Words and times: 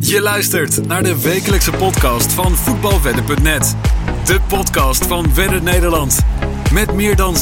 Je 0.00 0.20
luistert 0.20 0.86
naar 0.86 1.02
de 1.02 1.22
wekelijkse 1.22 1.70
podcast 1.70 2.32
van 2.32 2.56
voetbalwedden.net. 2.56 3.76
De 4.24 4.40
podcast 4.48 5.06
van 5.06 5.34
Wedden 5.34 5.64
Nederland. 5.64 6.18
Met 6.72 6.94
meer 6.94 7.16
dan 7.16 7.34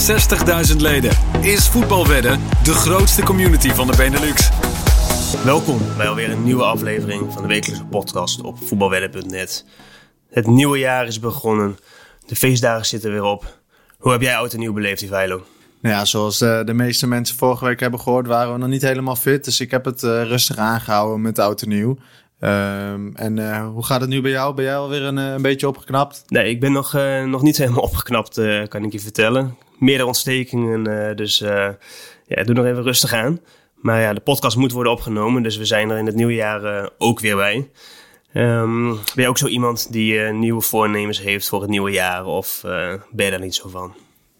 60.000 0.70 0.76
leden 0.76 1.10
is 1.40 1.68
Voetbalwedden 1.68 2.40
de 2.62 2.72
grootste 2.72 3.22
community 3.22 3.68
van 3.68 3.86
de 3.86 3.96
Benelux. 3.96 4.50
Welkom 5.44 5.78
bij 5.96 6.08
alweer 6.08 6.30
een 6.30 6.44
nieuwe 6.44 6.64
aflevering 6.64 7.32
van 7.32 7.42
de 7.42 7.48
wekelijkse 7.48 7.84
podcast 7.84 8.40
op 8.40 8.58
voetbalwedden.net. 8.58 9.64
Het 10.30 10.46
nieuwe 10.46 10.78
jaar 10.78 11.06
is 11.06 11.20
begonnen. 11.20 11.78
De 12.26 12.36
feestdagen 12.36 12.86
zitten 12.86 13.10
weer 13.10 13.24
op. 13.24 13.60
Hoe 13.98 14.12
heb 14.12 14.20
jij 14.20 14.36
oud 14.36 14.52
en 14.52 14.58
nieuw 14.58 14.72
beleefd, 14.72 15.02
Ivailo? 15.02 15.44
Nou 15.80 15.94
ja, 15.94 16.04
zoals 16.04 16.38
de, 16.38 16.62
de, 16.64 16.74
meeste 16.74 17.06
mensen 17.06 17.36
vorige 17.36 17.64
week 17.64 17.80
hebben 17.80 18.00
gehoord, 18.00 18.26
waren 18.26 18.52
we 18.52 18.58
nog 18.58 18.68
niet 18.68 18.82
helemaal 18.82 19.16
fit. 19.16 19.44
Dus 19.44 19.60
ik 19.60 19.70
heb 19.70 19.84
het 19.84 20.02
uh, 20.02 20.22
rustig 20.22 20.56
aangehouden 20.56 21.20
met 21.20 21.38
oud 21.38 21.62
en 21.62 21.68
nieuw. 21.68 21.98
Um, 22.40 23.16
en 23.16 23.36
uh, 23.36 23.68
hoe 23.68 23.84
gaat 23.84 24.00
het 24.00 24.10
nu 24.10 24.20
bij 24.20 24.30
jou? 24.30 24.54
Ben 24.54 24.64
jij 24.64 24.76
alweer 24.76 25.02
een, 25.02 25.16
een 25.16 25.42
beetje 25.42 25.68
opgeknapt? 25.68 26.22
Nee, 26.26 26.50
ik 26.50 26.60
ben 26.60 26.72
nog, 26.72 26.94
uh, 26.94 27.24
nog 27.24 27.42
niet 27.42 27.56
helemaal 27.56 27.82
opgeknapt, 27.90 28.40
kan 28.68 28.84
ik 28.84 28.92
je 28.92 29.00
vertellen. 29.00 29.58
Meerdere 29.78 30.06
ontstekingen, 30.06 31.16
dus 31.16 31.38
ja, 32.26 32.42
doe 32.44 32.54
nog 32.54 32.64
even 32.64 32.82
rustig 32.82 33.12
aan. 33.12 33.40
Maar 33.74 34.00
ja, 34.00 34.12
de 34.12 34.20
podcast 34.20 34.56
moet 34.56 34.72
worden 34.72 34.92
opgenomen, 34.92 35.42
dus 35.42 35.56
we 35.56 35.64
zijn 35.64 35.90
er 35.90 35.98
in 35.98 36.06
het 36.06 36.14
nieuwe 36.14 36.34
jaar 36.34 36.90
ook 36.98 37.20
weer 37.20 37.36
bij. 37.36 37.70
Um, 38.34 38.88
ben 38.88 39.24
je 39.24 39.28
ook 39.28 39.38
zo 39.38 39.46
iemand 39.46 39.92
die 39.92 40.20
nieuwe 40.20 40.62
voornemens 40.62 41.20
heeft 41.20 41.48
voor 41.48 41.60
het 41.60 41.70
nieuwe 41.70 41.90
jaar 41.90 42.24
of 42.24 42.60
ben 43.10 43.24
je 43.24 43.30
daar 43.30 43.40
niet 43.40 43.54
zo 43.54 43.68
van? 43.68 43.94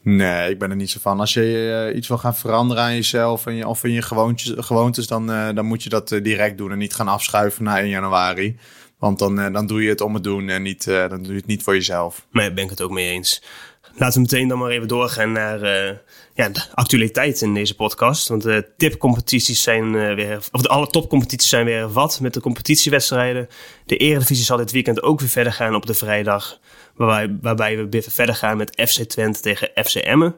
Nee, 0.09 0.51
ik 0.51 0.59
ben 0.59 0.70
er 0.70 0.77
niet 0.77 0.91
zo 0.91 0.98
van. 1.02 1.20
Als 1.20 1.34
je 1.34 1.87
uh, 1.91 1.96
iets 1.96 2.09
wil 2.09 2.19
gaan 2.19 2.37
veranderen 2.37 2.83
aan 2.83 2.95
jezelf 2.95 3.46
en 3.46 3.55
je, 3.55 3.69
of 3.69 3.84
in 3.84 3.92
je 3.92 4.02
gewoontjes, 4.02 4.55
gewoontes, 4.56 5.06
dan, 5.06 5.30
uh, 5.30 5.48
dan 5.55 5.66
moet 5.66 5.82
je 5.82 5.88
dat 5.88 6.10
uh, 6.10 6.23
direct 6.23 6.59
doen 6.59 6.73
en 6.73 6.79
niet 6.79 6.95
gaan 6.95 7.09
afschuiven 7.09 7.65
na 7.65 7.79
1 7.79 7.88
januari. 7.88 8.59
Want 8.98 9.19
dan, 9.19 9.52
dan 9.52 9.66
doe 9.66 9.82
je 9.82 9.88
het 9.88 10.01
om 10.01 10.15
het 10.15 10.24
doen 10.24 10.48
en 10.48 10.62
niet, 10.62 10.84
dan 10.84 11.23
doe 11.23 11.32
je 11.32 11.38
het 11.38 11.46
niet 11.46 11.62
voor 11.62 11.74
jezelf. 11.74 12.27
Nee, 12.30 12.52
ben 12.52 12.65
ik 12.65 12.71
het 12.71 12.80
ook 12.80 12.90
mee 12.90 13.10
eens. 13.10 13.43
Laten 13.99 14.15
we 14.15 14.21
meteen 14.21 14.49
dan 14.49 14.59
maar 14.59 14.71
even 14.71 14.89
doorgaan 14.89 15.33
naar 15.33 15.61
ja, 16.35 16.49
de 16.49 16.63
actualiteit 16.75 17.41
in 17.41 17.55
deze 17.55 17.75
podcast. 17.75 18.29
Want 18.29 18.43
de 18.43 18.69
tipcompetities 18.77 19.63
zijn 19.63 20.15
weer, 20.15 20.39
of 20.52 20.63
de 20.63 20.69
alle 20.69 20.87
topcompetities 20.87 21.49
zijn 21.49 21.65
weer 21.65 21.93
wat 21.93 22.21
met 22.21 22.35
de 22.35 22.41
competitiewedstrijden. 22.41 23.49
De 23.87 23.97
Eredivisie 23.97 24.45
zal 24.45 24.57
dit 24.57 24.71
weekend 24.73 25.02
ook 25.02 25.21
weer 25.21 25.29
verder 25.29 25.52
gaan 25.52 25.74
op 25.74 25.87
de 25.87 25.95
vrijdag. 25.95 26.61
Waarbij, 26.95 27.39
waarbij 27.41 27.77
we 27.77 27.89
weer 27.89 28.05
verder 28.09 28.35
gaan 28.35 28.57
met 28.57 28.83
FC 28.89 29.02
Twente 29.02 29.41
tegen 29.41 29.71
FC 29.85 29.95
Emmen. 29.95 30.37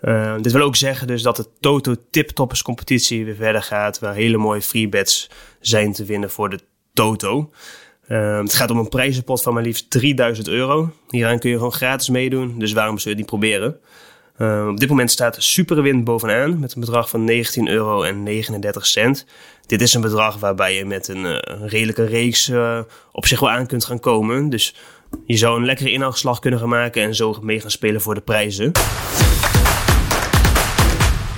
Uh, 0.00 0.34
dit 0.40 0.52
wil 0.52 0.62
ook 0.62 0.76
zeggen 0.76 1.06
dus 1.06 1.22
dat 1.22 1.36
de 1.36 1.46
Toto 1.60 1.94
Tiptoppers 2.10 2.62
competitie 2.62 3.24
weer 3.24 3.34
verder 3.34 3.62
gaat. 3.62 3.98
Waar 3.98 4.14
hele 4.14 4.36
mooie 4.36 4.62
freebets 4.62 5.30
zijn 5.60 5.92
te 5.92 6.04
winnen 6.04 6.30
voor 6.30 6.50
de 6.50 6.58
Toto. 6.92 7.50
Uh, 8.12 8.38
het 8.38 8.54
gaat 8.54 8.70
om 8.70 8.78
een 8.78 8.88
prijzenpot 8.88 9.42
van 9.42 9.54
maar 9.54 9.62
liefst 9.62 9.90
3000 9.90 10.48
euro. 10.48 10.90
Hieraan 11.08 11.38
kun 11.38 11.50
je 11.50 11.56
gewoon 11.56 11.72
gratis 11.72 12.08
meedoen, 12.08 12.58
dus 12.58 12.72
waarom 12.72 12.98
zou 12.98 13.14
je 13.14 13.20
het 13.20 13.30
niet 13.30 13.40
proberen? 13.40 13.76
Uh, 14.38 14.68
op 14.70 14.80
dit 14.80 14.88
moment 14.88 15.10
staat 15.10 15.42
Superwin 15.42 16.04
bovenaan 16.04 16.58
met 16.58 16.74
een 16.74 16.80
bedrag 16.80 17.08
van 17.08 17.30
19,39 17.30 17.36
euro. 17.64 18.04
Dit 19.66 19.80
is 19.80 19.94
een 19.94 20.00
bedrag 20.00 20.36
waarbij 20.36 20.76
je 20.76 20.84
met 20.84 21.08
een, 21.08 21.24
een 21.24 21.68
redelijke 21.68 22.04
reeks 22.04 22.52
op 23.12 23.26
zich 23.26 23.40
wel 23.40 23.50
aan 23.50 23.66
kunt 23.66 23.84
gaan 23.84 24.00
komen. 24.00 24.48
Dus 24.48 24.74
je 25.26 25.36
zou 25.36 25.58
een 25.58 25.66
lekkere 25.66 25.90
inhaalslag 25.90 26.38
kunnen 26.38 26.60
gaan 26.60 26.68
maken 26.68 27.02
en 27.02 27.14
zo 27.14 27.38
mee 27.42 27.60
gaan 27.60 27.70
spelen 27.70 28.00
voor 28.00 28.14
de 28.14 28.20
prijzen. 28.20 28.72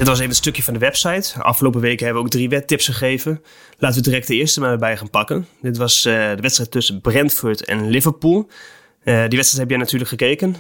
Dit 0.05 0.13
was 0.13 0.23
even 0.23 0.35
een 0.35 0.43
stukje 0.43 0.63
van 0.63 0.75
de 0.75 0.81
website. 0.81 1.43
Afgelopen 1.43 1.81
weken 1.81 2.05
hebben 2.05 2.23
we 2.23 2.29
ook 2.29 2.35
drie 2.35 2.49
wedtips 2.49 2.87
gegeven. 2.87 3.43
Laten 3.79 4.03
we 4.03 4.09
direct 4.09 4.27
de 4.27 4.35
eerste 4.35 4.61
maar 4.61 4.79
bij 4.79 4.97
gaan 4.97 5.11
pakken. 5.11 5.47
Dit 5.63 5.77
was 5.77 6.07
uh, 6.07 6.13
de 6.35 6.41
wedstrijd 6.41 6.71
tussen 6.71 7.01
Brentford 7.01 7.65
en 7.65 7.89
Liverpool. 7.89 8.49
Uh, 9.05 9.05
die 9.05 9.39
wedstrijd 9.39 9.57
heb 9.57 9.69
jij 9.69 9.79
natuurlijk 9.79 10.11
gekeken. 10.11 10.57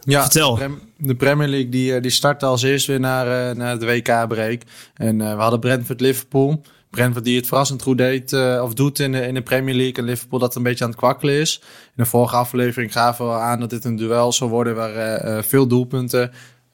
Ja, 0.00 0.22
Vertel. 0.22 0.58
De 0.96 1.14
Premier 1.14 1.48
League 1.48 1.68
die, 1.68 2.00
die 2.00 2.10
startte 2.10 2.46
als 2.46 2.62
eerste 2.62 2.90
weer 2.90 3.00
naar, 3.00 3.50
uh, 3.50 3.56
naar 3.56 3.78
de 3.78 3.86
WK-break. 3.86 4.62
En 4.94 5.18
we 5.18 5.24
hadden 5.24 5.60
Brentford-Liverpool. 5.60 6.62
Brentford 6.90 7.24
die 7.24 7.36
het 7.36 7.46
verrassend 7.46 7.82
goed 7.82 7.98
deed 7.98 8.32
uh, 8.32 8.60
of 8.64 8.74
doet 8.74 8.98
in 8.98 9.12
de, 9.12 9.26
in 9.26 9.34
de 9.34 9.42
Premier 9.42 9.74
League. 9.74 9.94
En 9.94 10.04
Liverpool 10.04 10.38
dat 10.38 10.54
een 10.54 10.62
beetje 10.62 10.84
aan 10.84 10.90
het 10.90 10.98
kwakkelen 10.98 11.34
is. 11.34 11.60
In 11.62 12.02
de 12.02 12.04
vorige 12.04 12.36
aflevering 12.36 12.92
gaven 12.92 13.26
we 13.26 13.32
aan 13.32 13.60
dat 13.60 13.70
dit 13.70 13.84
een 13.84 13.96
duel 13.96 14.32
zou 14.32 14.50
worden 14.50 14.74
waar 14.74 15.24
uh, 15.24 15.42
veel 15.42 15.66
doelpunten. 15.66 16.30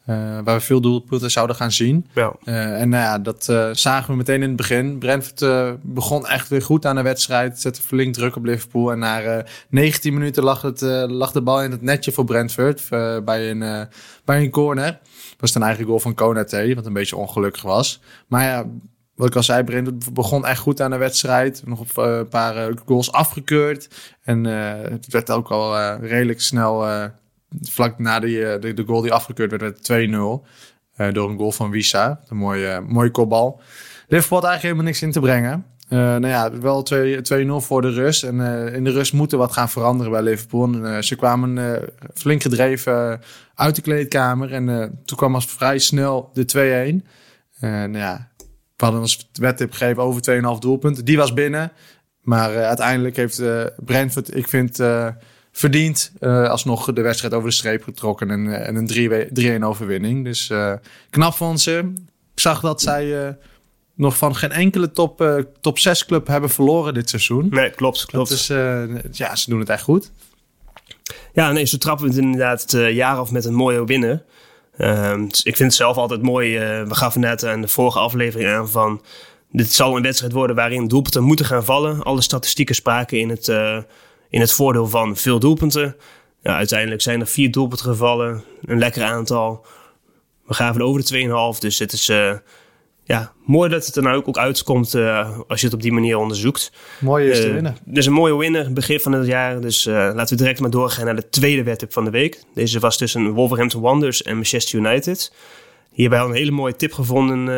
Uh, 0.06 0.16
waar 0.44 0.56
we 0.56 0.60
veel 0.60 0.80
doelpunten 0.80 1.30
zouden 1.30 1.56
gaan 1.56 1.72
zien. 1.72 2.06
Ja. 2.14 2.34
en 2.44 2.88
nou 2.88 3.02
ja, 3.02 3.18
dat 3.18 3.44
zagen 3.72 4.10
we 4.10 4.16
meteen 4.16 4.42
in 4.42 4.48
het 4.48 4.56
begin. 4.56 4.98
Brentford 4.98 5.44
begon 5.82 6.26
echt 6.26 6.48
weer 6.48 6.62
goed 6.62 6.86
aan 6.86 6.96
de 6.96 7.02
wedstrijd. 7.02 7.60
Zette 7.60 7.82
flink 7.82 8.14
druk 8.14 8.36
op 8.36 8.44
Liverpool. 8.44 8.92
En 8.92 8.98
na 8.98 9.44
19 9.68 10.14
minuten 10.14 10.42
lag, 10.42 10.62
het, 10.62 10.80
lag 11.08 11.32
de 11.32 11.42
bal 11.42 11.62
in 11.62 11.70
het 11.70 11.82
netje 11.82 12.12
voor 12.12 12.24
Brentford. 12.24 12.88
bij, 13.24 13.50
een, 13.50 13.88
bij 14.24 14.42
een 14.42 14.50
corner. 14.50 14.86
Dat 15.30 15.40
was 15.40 15.52
dan 15.52 15.62
eigen 15.62 15.84
goal 15.84 16.00
van 16.00 16.14
Konate, 16.14 16.72
wat 16.74 16.86
een 16.86 16.92
beetje 16.92 17.16
ongelukkig 17.16 17.62
was. 17.62 18.00
Maar 18.26 18.44
ja, 18.44 18.66
wat 19.14 19.26
ik 19.26 19.36
al 19.36 19.42
zei, 19.42 19.64
Brent 19.64 20.12
begon 20.14 20.46
echt 20.46 20.60
goed 20.60 20.80
aan 20.80 20.90
de 20.90 20.96
wedstrijd. 20.96 21.62
Nog 21.64 21.80
op 21.80 21.96
een 21.96 22.28
paar 22.28 22.72
goals 22.86 23.12
afgekeurd. 23.12 23.88
En 24.22 24.44
het 24.44 25.06
werd 25.08 25.30
ook 25.30 25.48
al 25.48 25.96
redelijk 25.96 26.40
snel, 26.40 26.86
vlak 27.62 27.98
na 27.98 28.20
die, 28.20 28.58
de, 28.58 28.74
de, 28.74 28.84
goal 28.86 29.00
die 29.00 29.12
afgekeurd 29.12 29.50
werd, 29.50 29.88
werd 29.88 30.08
2-0. 30.10 30.12
door 31.12 31.30
een 31.30 31.38
goal 31.38 31.52
van 31.52 31.70
Wisa. 31.70 32.20
Een 32.28 32.36
mooie, 32.36 32.84
mooie 32.86 33.10
kopbal. 33.10 33.60
Liverpool 34.08 34.40
had 34.40 34.48
eigenlijk 34.48 34.62
helemaal 34.62 34.84
niks 34.84 35.02
in 35.02 35.12
te 35.12 35.20
brengen. 35.20 35.66
nou 35.88 36.26
ja, 36.26 36.58
wel 36.58 36.86
2-0 37.62 37.66
voor 37.66 37.82
de 37.82 37.90
rust. 37.90 38.22
En 38.22 38.40
in 38.74 38.84
de 38.84 38.90
rust 38.90 39.12
moeten 39.12 39.38
wat 39.38 39.52
gaan 39.52 39.68
veranderen 39.68 40.12
bij 40.12 40.22
Liverpool. 40.22 40.64
En, 40.64 41.04
ze 41.04 41.16
kwamen 41.16 41.80
flink 42.14 42.42
gedreven 42.42 43.20
uit 43.54 43.74
de 43.74 43.82
kleedkamer. 43.82 44.52
En 44.52 44.66
toen 45.04 45.16
kwam 45.16 45.34
als 45.34 45.46
vrij 45.46 45.78
snel 45.78 46.30
de 46.32 47.02
2-1. 47.02 47.06
nou 47.60 47.96
ja, 47.96 48.28
we 48.76 48.84
hadden 48.84 49.00
ons 49.00 49.30
wedtip 49.32 49.72
gegeven 49.72 50.02
over 50.02 50.22
2,5 50.56 50.58
doelpunten. 50.58 51.04
Die 51.04 51.16
was 51.16 51.32
binnen. 51.32 51.72
Maar 52.20 52.56
uiteindelijk 52.56 53.16
heeft 53.16 53.42
Brentford, 53.84 54.36
ik 54.36 54.48
vind, 54.48 54.80
uh, 55.54 55.60
verdiend 55.60 56.12
alsnog 56.20 56.92
de 56.92 57.02
wedstrijd 57.02 57.34
over 57.34 57.48
de 57.48 57.54
streep 57.54 57.82
getrokken. 57.82 58.30
En, 58.30 58.66
en 58.66 58.76
een 58.76 59.60
3-1 59.60 59.64
overwinning. 59.64 60.24
Dus 60.24 60.52
knap 61.10 61.34
van 61.34 61.58
ze. 61.58 61.92
Ik 62.34 62.40
zag 62.40 62.60
dat 62.60 62.82
zij 62.82 63.36
nog 63.94 64.16
van 64.16 64.36
geen 64.36 64.52
enkele 64.52 64.90
top, 64.90 65.44
top 65.60 65.78
6 65.78 66.04
club 66.04 66.26
hebben 66.26 66.50
verloren 66.50 66.94
dit 66.94 67.10
seizoen. 67.10 67.46
Nee, 67.50 67.70
klopt. 67.70 68.06
klopt. 68.06 68.28
Dus 68.28 68.46
ja, 69.12 69.36
ze 69.36 69.50
doen 69.50 69.60
het 69.60 69.68
echt 69.68 69.82
goed. 69.82 70.10
Ja, 71.32 71.52
nee, 71.52 71.64
ze 71.64 71.78
trappen 71.78 72.06
het 72.06 72.16
inderdaad 72.16 72.72
het 72.72 72.94
jaar 72.94 73.16
af 73.16 73.30
met 73.30 73.44
een 73.44 73.54
mooie 73.54 73.84
winnen. 73.84 74.24
Uh, 74.78 75.14
ik 75.42 75.56
vind 75.56 75.58
het 75.58 75.74
zelf 75.74 75.96
altijd 75.96 76.22
mooi. 76.22 76.54
Uh, 76.54 76.86
we 76.88 76.94
gaven 76.94 77.20
net 77.20 77.44
aan 77.44 77.60
de 77.60 77.68
vorige 77.68 77.98
aflevering 77.98 78.48
aan 78.48 78.68
van. 78.68 79.02
Dit 79.50 79.72
zal 79.72 79.96
een 79.96 80.02
wedstrijd 80.02 80.32
worden 80.32 80.56
waarin 80.56 80.88
doelpunten 80.88 81.22
moeten 81.22 81.46
gaan 81.46 81.64
vallen. 81.64 82.02
Alle 82.02 82.20
statistieken 82.20 82.74
spraken 82.74 83.18
in 83.18 83.28
het, 83.28 83.48
uh, 83.48 83.78
in 84.34 84.40
het 84.40 84.52
voordeel 84.52 84.88
van 84.88 85.16
veel 85.16 85.38
doelpunten. 85.38 85.96
Ja, 86.42 86.56
uiteindelijk 86.56 87.02
zijn 87.02 87.20
er 87.20 87.26
vier 87.26 87.50
doelpunten 87.50 87.86
gevallen. 87.86 88.44
Een 88.64 88.78
lekker 88.78 89.02
aantal. 89.02 89.66
We 90.46 90.54
gaven 90.54 90.82
over 90.82 91.04
de 91.04 91.52
2,5. 91.54 91.58
Dus 91.58 91.78
het 91.78 91.92
is 91.92 92.08
uh, 92.08 92.32
ja, 93.04 93.32
mooi 93.46 93.70
dat 93.70 93.86
het 93.86 93.96
er 93.96 94.02
nou 94.02 94.24
ook 94.26 94.38
uitkomt 94.38 94.94
uh, 94.94 95.38
als 95.48 95.60
je 95.60 95.66
het 95.66 95.74
op 95.74 95.82
die 95.82 95.92
manier 95.92 96.16
onderzoekt. 96.16 96.72
Mooi 97.00 97.30
is 97.30 97.40
te 97.40 97.52
winnen. 97.52 97.76
Dus 97.84 98.06
een 98.06 98.12
mooie 98.12 98.36
winnaar, 98.36 98.72
begin 98.72 99.00
van 99.00 99.12
het 99.12 99.26
jaar. 99.26 99.60
Dus 99.60 99.84
laten 99.84 100.36
we 100.36 100.42
direct 100.42 100.60
maar 100.60 100.70
doorgaan 100.70 101.04
naar 101.04 101.16
de 101.16 101.28
tweede 101.28 101.62
wedtip 101.62 101.92
van 101.92 102.04
de 102.04 102.10
week. 102.10 102.42
Deze 102.54 102.80
was 102.80 102.96
tussen 102.96 103.30
Wolverhampton 103.30 103.80
Wanderers 103.80 104.22
en 104.22 104.34
Manchester 104.34 104.78
United. 104.78 105.32
Hierbij 105.92 106.20
we 106.20 106.26
een 106.26 106.34
hele 106.34 106.50
mooie 106.50 106.76
tip 106.76 106.92
gevonden. 106.92 107.48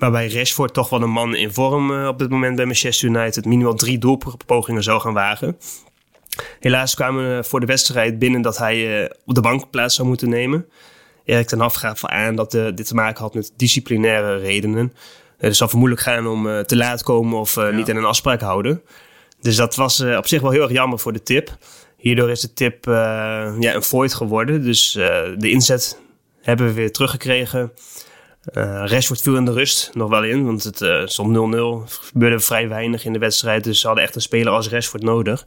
Waarbij 0.00 0.28
Rashford 0.28 0.74
toch 0.74 0.88
wel 0.88 1.02
een 1.02 1.10
man 1.10 1.34
in 1.34 1.52
vorm 1.52 2.06
op 2.06 2.18
dit 2.18 2.30
moment 2.30 2.56
bij 2.56 2.64
Manchester 2.64 3.08
United 3.08 3.44
minimaal 3.44 3.74
drie 3.74 3.98
doelpogingen 3.98 4.82
zou 4.82 5.00
gaan 5.00 5.12
wagen. 5.12 5.58
Helaas 6.60 6.94
kwamen 6.94 7.36
we 7.36 7.44
voor 7.44 7.60
de 7.60 7.66
wedstrijd 7.66 8.18
binnen 8.18 8.42
dat 8.42 8.58
hij 8.58 9.10
op 9.26 9.34
de 9.34 9.40
bank 9.40 9.70
plaats 9.70 9.94
zou 9.94 10.08
moeten 10.08 10.28
nemen. 10.28 10.66
Erik 11.24 11.46
ten 11.46 11.60
Haf 11.60 11.74
gaf 11.74 12.04
aan 12.04 12.34
dat 12.34 12.54
uh, 12.54 12.66
dit 12.74 12.86
te 12.86 12.94
maken 12.94 13.22
had 13.22 13.34
met 13.34 13.52
disciplinaire 13.56 14.36
redenen. 14.36 14.92
Het 15.38 15.56
zal 15.56 15.68
vermoedelijk 15.68 16.06
gaan 16.06 16.26
om 16.26 16.64
te 16.66 16.76
laat 16.76 17.02
komen 17.02 17.38
of 17.38 17.54
ja. 17.54 17.70
niet 17.70 17.90
aan 17.90 17.96
een 17.96 18.04
afspraak 18.04 18.40
houden. 18.40 18.82
Dus 19.40 19.56
dat 19.56 19.74
was 19.74 20.00
op 20.00 20.26
zich 20.26 20.40
wel 20.40 20.50
heel 20.50 20.62
erg 20.62 20.72
jammer 20.72 20.98
voor 20.98 21.12
de 21.12 21.22
tip. 21.22 21.56
Hierdoor 21.96 22.30
is 22.30 22.40
de 22.40 22.52
tip 22.52 22.84
ja, 22.84 23.74
een 23.74 23.82
void 23.82 24.14
geworden. 24.14 24.62
Dus 24.62 24.92
de 24.92 25.50
inzet 25.50 26.00
hebben 26.42 26.66
we 26.66 26.72
weer 26.72 26.92
teruggekregen. 26.92 27.72
Uh, 28.54 28.82
Rashford 28.86 29.22
viel 29.22 29.36
in 29.36 29.44
de 29.44 29.52
rust 29.52 29.90
nog 29.94 30.10
wel 30.10 30.24
in, 30.24 30.44
want 30.44 30.64
het 30.64 30.80
uh, 30.80 31.02
stond 31.04 31.36
0-0. 31.86 31.90
gebeurde 31.90 32.40
vrij 32.40 32.68
weinig 32.68 33.04
in 33.04 33.12
de 33.12 33.18
wedstrijd, 33.18 33.64
dus 33.64 33.80
ze 33.80 33.86
hadden 33.86 34.04
echt 34.04 34.14
een 34.14 34.20
speler 34.20 34.52
als 34.52 34.68
Rashford 34.68 35.02
nodig. 35.02 35.46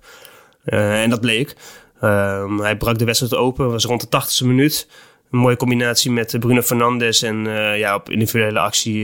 Uh, 0.66 1.02
en 1.02 1.10
dat 1.10 1.22
bleek. 1.22 1.56
Ehm, 2.00 2.58
hij 2.58 2.78
brak 2.78 2.98
de 2.98 3.06
wedstrijd 3.06 3.36
open, 3.36 3.72
was 3.72 3.86
rond 3.86 4.02
de 4.02 4.08
80ste 4.08 4.46
minuut 4.46 4.88
een 5.32 5.40
mooie 5.40 5.56
combinatie 5.56 6.12
met 6.12 6.40
Bruno 6.40 6.62
Fernandes. 6.62 7.22
En 7.22 7.44
ja, 7.78 7.96
op 7.96 8.10
individuele 8.10 8.60
actie 8.60 9.04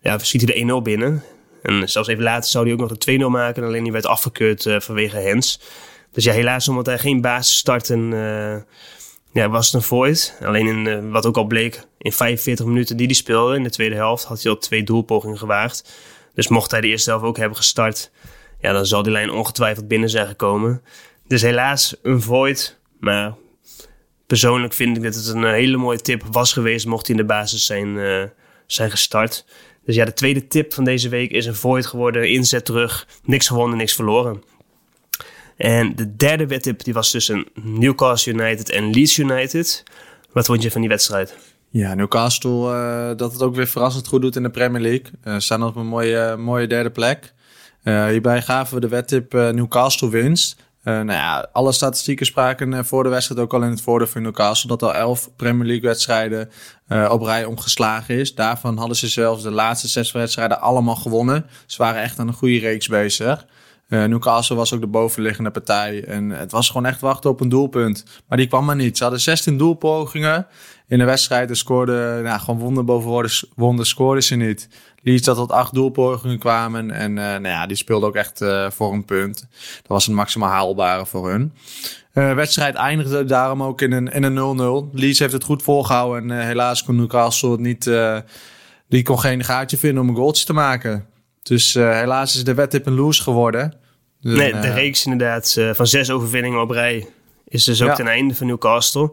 ja, 0.00 0.18
schiet 0.18 0.42
hij 0.42 0.64
de 0.64 0.80
1-0 0.80 0.82
binnen. 0.82 1.22
En 1.62 1.88
zelfs 1.88 2.08
even 2.08 2.22
later 2.22 2.50
zou 2.50 2.64
hij 2.64 2.72
ook 2.72 2.80
nog 2.80 2.96
de 2.96 3.20
2-0 3.20 3.26
maken. 3.30 3.64
Alleen 3.64 3.82
die 3.82 3.92
werd 3.92 4.06
afgekeurd 4.06 4.66
vanwege 4.78 5.16
Hens. 5.16 5.60
Dus 6.12 6.24
ja, 6.24 6.32
helaas 6.32 6.68
omdat 6.68 6.86
hij 6.86 6.98
geen 6.98 7.20
basis 7.20 7.56
starten 7.56 8.12
uh, 8.12 8.56
ja, 9.32 9.48
was 9.48 9.66
het 9.66 9.74
een 9.74 9.82
void. 9.82 10.36
Alleen 10.42 10.66
in, 10.66 10.86
uh, 10.86 11.12
wat 11.12 11.26
ook 11.26 11.36
al 11.36 11.44
bleek, 11.44 11.82
in 11.98 12.12
45 12.12 12.66
minuten 12.66 12.96
die 12.96 13.06
hij 13.06 13.14
speelde 13.14 13.56
in 13.56 13.62
de 13.62 13.70
tweede 13.70 13.94
helft... 13.94 14.24
had 14.24 14.42
hij 14.42 14.52
al 14.52 14.58
twee 14.58 14.82
doelpogingen 14.82 15.38
gewaagd. 15.38 15.92
Dus 16.34 16.48
mocht 16.48 16.70
hij 16.70 16.80
de 16.80 16.86
eerste 16.86 17.10
helft 17.10 17.24
ook 17.24 17.36
hebben 17.36 17.56
gestart... 17.56 18.10
ja, 18.60 18.72
dan 18.72 18.86
zal 18.86 19.02
die 19.02 19.12
lijn 19.12 19.30
ongetwijfeld 19.30 19.88
binnen 19.88 20.10
zijn 20.10 20.26
gekomen. 20.26 20.82
Dus 21.26 21.42
helaas 21.42 21.96
een 22.02 22.22
void. 22.22 22.78
Maar 23.00 23.34
persoonlijk 24.26 24.72
vind 24.72 24.96
ik 24.96 25.02
dat 25.02 25.14
het 25.14 25.26
een 25.26 25.44
hele 25.44 25.76
mooie 25.76 26.00
tip 26.00 26.22
was 26.30 26.52
geweest... 26.52 26.86
mocht 26.86 27.06
hij 27.06 27.16
in 27.16 27.22
de 27.22 27.28
basis 27.28 27.64
zijn, 27.64 27.98
zijn 28.66 28.90
gestart... 28.90 29.44
Dus 29.84 29.94
ja, 29.94 30.04
de 30.04 30.12
tweede 30.12 30.46
tip 30.46 30.74
van 30.74 30.84
deze 30.84 31.08
week 31.08 31.30
is 31.30 31.46
een 31.46 31.54
void 31.54 31.86
geworden. 31.86 32.30
Inzet 32.30 32.64
terug. 32.64 33.06
Niks 33.22 33.46
gewonnen, 33.46 33.78
niks 33.78 33.94
verloren. 33.94 34.42
En 35.60 35.94
de 35.96 36.16
derde 36.16 36.46
wedtip 36.46 36.84
die 36.84 36.94
was 36.94 37.10
tussen 37.10 37.46
Newcastle 37.54 38.32
United 38.32 38.70
en 38.70 38.90
Leeds 38.90 39.18
United. 39.18 39.82
Wat 40.32 40.46
vond 40.46 40.62
je 40.62 40.70
van 40.70 40.80
die 40.80 40.90
wedstrijd? 40.90 41.36
Ja, 41.70 41.94
Newcastle 41.94 42.50
uh, 42.50 43.16
dat 43.16 43.32
het 43.32 43.42
ook 43.42 43.54
weer 43.54 43.66
verrassend 43.66 44.06
goed 44.06 44.22
doet 44.22 44.36
in 44.36 44.42
de 44.42 44.50
Premier 44.50 44.80
League. 44.80 45.10
Uh, 45.24 45.34
staan 45.38 45.64
op 45.64 45.76
een 45.76 45.86
mooie, 45.86 46.36
mooie 46.36 46.66
derde 46.66 46.90
plek. 46.90 47.32
Uh, 47.84 48.06
hierbij 48.06 48.42
gaven 48.42 48.74
we 48.74 48.80
de 48.80 48.88
wedtip 48.88 49.32
Newcastle 49.32 50.10
winst. 50.10 50.56
nou 50.82 51.12
ja, 51.12 51.48
alle 51.52 51.72
statistieken 51.72 52.26
spraken 52.26 52.84
voor 52.84 53.02
de 53.02 53.08
wedstrijd 53.08 53.40
ook 53.40 53.54
al 53.54 53.62
in 53.62 53.70
het 53.70 53.80
voordeel 53.80 54.08
van 54.08 54.22
Newcastle. 54.22 54.68
Dat 54.68 54.82
al 54.82 54.94
elf 54.94 55.30
Premier 55.36 55.66
League 55.66 55.88
wedstrijden 55.88 56.50
op 57.08 57.22
rij 57.22 57.44
omgeslagen 57.44 58.14
is. 58.14 58.34
Daarvan 58.34 58.76
hadden 58.76 58.96
ze 58.96 59.08
zelfs 59.08 59.42
de 59.42 59.50
laatste 59.50 59.88
zes 59.88 60.12
wedstrijden 60.12 60.60
allemaal 60.60 60.96
gewonnen. 60.96 61.46
Ze 61.66 61.78
waren 61.78 62.02
echt 62.02 62.18
aan 62.18 62.28
een 62.28 62.34
goede 62.34 62.58
reeks 62.58 62.88
bezig. 62.88 63.46
Uh, 63.90 64.04
Newcastle 64.04 64.56
was 64.56 64.74
ook 64.74 64.80
de 64.80 64.86
bovenliggende 64.86 65.50
partij. 65.50 66.04
En 66.04 66.30
het 66.30 66.52
was 66.52 66.66
gewoon 66.66 66.86
echt 66.86 67.00
wachten 67.00 67.30
op 67.30 67.40
een 67.40 67.48
doelpunt. 67.48 68.04
Maar 68.28 68.38
die 68.38 68.46
kwam 68.46 68.64
maar 68.64 68.76
niet. 68.76 68.96
Ze 68.96 69.02
hadden 69.02 69.20
16 69.20 69.58
doelpogingen 69.58 70.46
in 70.88 70.98
de 70.98 71.04
wedstrijd. 71.04 71.48
En 71.48 71.56
scoorden, 71.56 72.22
nou, 72.22 72.40
gewoon 72.40 72.60
wonder 72.60 72.84
boven 72.84 73.30
wonder 73.56 73.86
scoorden 73.86 74.22
ze 74.22 74.34
niet. 74.34 74.68
Liefst 75.02 75.24
dat 75.24 75.36
tot 75.36 75.52
acht 75.52 75.74
doelpogingen 75.74 76.38
kwamen. 76.38 76.90
En 76.90 77.10
uh, 77.10 77.16
nou 77.16 77.48
ja, 77.48 77.66
die 77.66 77.76
speelde 77.76 78.06
ook 78.06 78.14
echt 78.14 78.40
uh, 78.40 78.70
voor 78.70 78.92
een 78.92 79.04
punt. 79.04 79.40
Dat 79.76 79.86
was 79.86 80.06
het 80.06 80.14
maximaal 80.14 80.50
haalbare 80.50 81.06
voor 81.06 81.30
hun. 81.30 81.52
Uh, 82.14 82.34
wedstrijd 82.34 82.74
eindigde 82.74 83.24
daarom 83.24 83.62
ook 83.62 83.80
in 83.80 83.92
een 83.92 84.08
0-0. 84.08 84.14
In 84.14 84.24
een 84.24 84.90
Leeds 84.92 85.18
heeft 85.18 85.32
het 85.32 85.44
goed 85.44 85.62
volgehouden. 85.62 86.30
En 86.30 86.46
helaas 86.46 86.84
kon 86.84 86.96
Newcastle 86.96 87.50
het 87.50 87.60
niet... 87.60 87.90
die 88.88 89.02
kon 89.02 89.20
geen 89.20 89.44
gaatje 89.44 89.76
vinden 89.76 90.02
om 90.02 90.08
een 90.08 90.16
goaltje 90.16 90.44
te 90.44 90.52
maken. 90.52 91.06
Dus 91.42 91.74
helaas 91.74 92.36
is 92.36 92.44
de 92.44 92.54
wedtip 92.54 92.86
een 92.86 92.94
lose 92.94 93.22
geworden. 93.22 93.79
Dus, 94.20 94.38
nee, 94.38 94.52
de 94.52 94.72
reeks 94.72 95.04
inderdaad 95.04 95.54
uh, 95.58 95.70
van 95.72 95.86
zes 95.86 96.10
overwinningen 96.10 96.60
op 96.60 96.70
rij 96.70 97.06
is 97.48 97.64
dus 97.64 97.82
ook 97.82 97.88
ja. 97.88 97.94
ten 97.94 98.08
einde 98.08 98.34
van 98.34 98.46
Newcastle. 98.46 99.12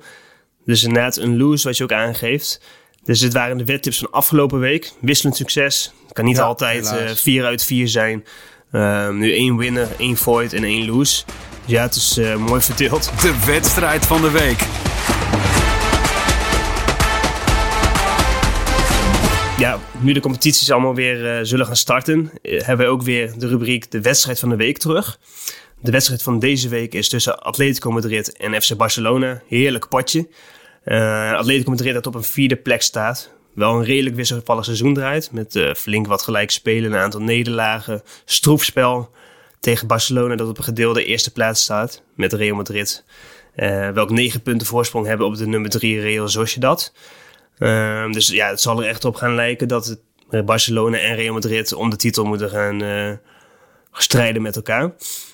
Dus 0.65 0.83
inderdaad 0.83 1.17
een 1.17 1.37
lose 1.37 1.67
wat 1.67 1.77
je 1.77 1.83
ook 1.83 1.91
aangeeft. 1.91 2.61
Dus 3.03 3.19
dit 3.19 3.33
waren 3.33 3.57
de 3.57 3.65
wedtips 3.65 3.97
van 3.97 4.11
afgelopen 4.11 4.59
week. 4.59 4.91
Wisselend 4.99 5.35
succes. 5.35 5.93
Het 6.03 6.13
kan 6.13 6.25
niet 6.25 6.37
ja, 6.37 6.43
altijd 6.43 6.85
uh, 6.85 7.09
vier 7.09 7.45
uit 7.45 7.63
vier 7.63 7.87
zijn. 7.87 8.25
Uh, 8.71 9.09
nu 9.09 9.33
één 9.33 9.57
winner, 9.57 9.87
één 9.97 10.17
void 10.17 10.53
en 10.53 10.63
één 10.63 10.85
lose. 10.85 11.23
Dus 11.25 11.25
ja, 11.65 11.81
het 11.81 11.95
is 11.95 12.17
uh, 12.17 12.35
mooi 12.35 12.61
verdeeld. 12.61 13.11
De 13.21 13.43
wedstrijd 13.45 14.05
van 14.05 14.21
de 14.21 14.31
week. 14.31 14.86
Ja, 19.57 19.79
nu 19.99 20.13
de 20.13 20.19
competities 20.19 20.71
allemaal 20.71 20.95
weer 20.95 21.39
uh, 21.39 21.45
zullen 21.45 21.65
gaan 21.65 21.75
starten, 21.75 22.31
uh, 22.41 22.61
hebben 22.61 22.85
we 22.85 22.91
ook 22.91 23.01
weer 23.01 23.33
de 23.37 23.47
rubriek 23.47 23.91
de 23.91 24.01
wedstrijd 24.01 24.39
van 24.39 24.49
de 24.49 24.55
week 24.55 24.77
terug. 24.77 25.19
De 25.81 25.91
wedstrijd 25.91 26.23
van 26.23 26.39
deze 26.39 26.69
week 26.69 26.93
is 26.93 27.09
tussen 27.09 27.39
Atletico 27.39 27.91
Madrid 27.91 28.37
en 28.37 28.61
FC 28.61 28.75
Barcelona. 28.75 29.41
Heerlijk 29.47 29.87
potje. 29.87 30.27
Uh, 30.85 31.33
Atletico 31.33 31.69
Madrid 31.69 31.93
dat 31.93 32.07
op 32.07 32.15
een 32.15 32.23
vierde 32.23 32.55
plek 32.55 32.81
staat. 32.81 33.29
Wel 33.53 33.73
een 33.73 33.83
redelijk 33.83 34.15
wisselvallig 34.15 34.65
seizoen 34.65 34.93
draait. 34.93 35.31
Met 35.31 35.59
flink 35.77 36.07
wat 36.07 36.21
gelijk 36.21 36.51
spelen, 36.51 36.91
een 36.91 36.99
aantal 36.99 37.21
nederlagen. 37.21 38.01
Stroefspel 38.25 39.11
tegen 39.59 39.87
Barcelona 39.87 40.35
dat 40.35 40.49
op 40.49 40.57
een 40.57 40.63
gedeelde 40.63 41.05
eerste 41.05 41.31
plaats 41.31 41.61
staat. 41.61 42.01
Met 42.15 42.33
Real 42.33 42.55
Madrid. 42.55 43.03
welk 43.93 44.09
negen 44.09 44.41
punten 44.41 44.67
voorsprong 44.67 45.05
hebben 45.05 45.27
op 45.27 45.37
de 45.37 45.47
nummer 45.47 45.69
drie 45.69 45.99
Real 45.99 46.27
Sociedad. 46.27 46.93
Uh, 47.59 48.11
dus 48.11 48.27
ja, 48.27 48.49
het 48.49 48.61
zal 48.61 48.81
er 48.81 48.87
echt 48.87 49.05
op 49.05 49.15
gaan 49.15 49.35
lijken 49.35 49.67
dat 49.67 49.97
het 50.29 50.45
Barcelona 50.45 50.97
en 50.97 51.15
Real 51.15 51.33
Madrid 51.33 51.73
om 51.73 51.89
de 51.89 51.95
titel 51.95 52.25
moeten 52.25 52.49
gaan 52.49 52.83
uh, 52.83 53.11
strijden 53.91 54.41
met 54.41 54.55
elkaar. 54.55 54.91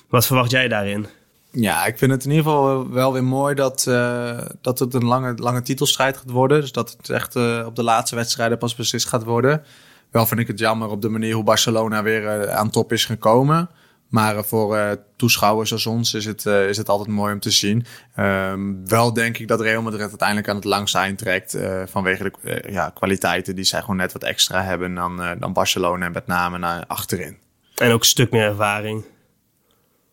Wat 0.08 0.26
verwacht 0.26 0.50
jij 0.50 0.68
daarin? 0.68 1.06
Ja, 1.50 1.86
ik 1.86 1.98
vind 1.98 2.10
het 2.10 2.24
in 2.24 2.30
ieder 2.30 2.44
geval 2.44 2.90
wel 2.90 3.12
weer 3.12 3.24
mooi 3.24 3.54
dat, 3.54 3.84
uh, 3.88 4.38
dat 4.60 4.78
het 4.78 4.94
een 4.94 5.04
lange, 5.04 5.34
lange 5.36 5.62
titelstrijd 5.62 6.16
gaat 6.16 6.30
worden. 6.30 6.60
Dus 6.60 6.72
dat 6.72 6.96
het 6.98 7.08
echt 7.08 7.36
uh, 7.36 7.62
op 7.66 7.76
de 7.76 7.82
laatste 7.82 8.16
wedstrijden 8.16 8.58
pas 8.58 8.74
beslist 8.74 9.08
gaat 9.08 9.24
worden. 9.24 9.62
Wel 10.10 10.26
vind 10.26 10.40
ik 10.40 10.46
het 10.46 10.58
jammer 10.58 10.88
op 10.88 11.02
de 11.02 11.08
manier 11.08 11.34
hoe 11.34 11.44
Barcelona 11.44 12.02
weer 12.02 12.50
aan 12.50 12.70
top 12.70 12.92
is 12.92 13.04
gekomen. 13.04 13.70
Maar 14.14 14.44
voor 14.44 14.76
uh, 14.76 14.90
toeschouwers 15.16 15.72
als 15.72 15.86
ons 15.86 16.14
is 16.14 16.24
het, 16.24 16.44
uh, 16.44 16.68
is 16.68 16.76
het 16.76 16.88
altijd 16.88 17.08
mooi 17.08 17.32
om 17.32 17.40
te 17.40 17.50
zien. 17.50 17.84
Um, 18.18 18.88
wel 18.88 19.12
denk 19.12 19.38
ik 19.38 19.48
dat 19.48 19.60
Real 19.60 19.82
Madrid 19.82 20.08
uiteindelijk 20.08 20.48
aan 20.48 20.56
het 20.56 20.64
langste 20.64 20.98
eind 20.98 21.18
trekt. 21.18 21.54
Uh, 21.54 21.82
vanwege 21.86 22.32
de 22.42 22.64
ja, 22.70 22.90
kwaliteiten 22.90 23.54
die 23.54 23.64
zij 23.64 23.80
gewoon 23.80 23.96
net 23.96 24.12
wat 24.12 24.22
extra 24.22 24.62
hebben 24.62 24.94
dan, 24.94 25.36
dan 25.38 25.52
Barcelona 25.52 26.06
en 26.06 26.12
met 26.12 26.26
name 26.26 26.58
naar 26.58 26.84
achterin. 26.86 27.38
En 27.74 27.92
ook 27.92 28.00
een 28.00 28.06
stuk 28.06 28.30
meer 28.30 28.42
ervaring. 28.42 29.04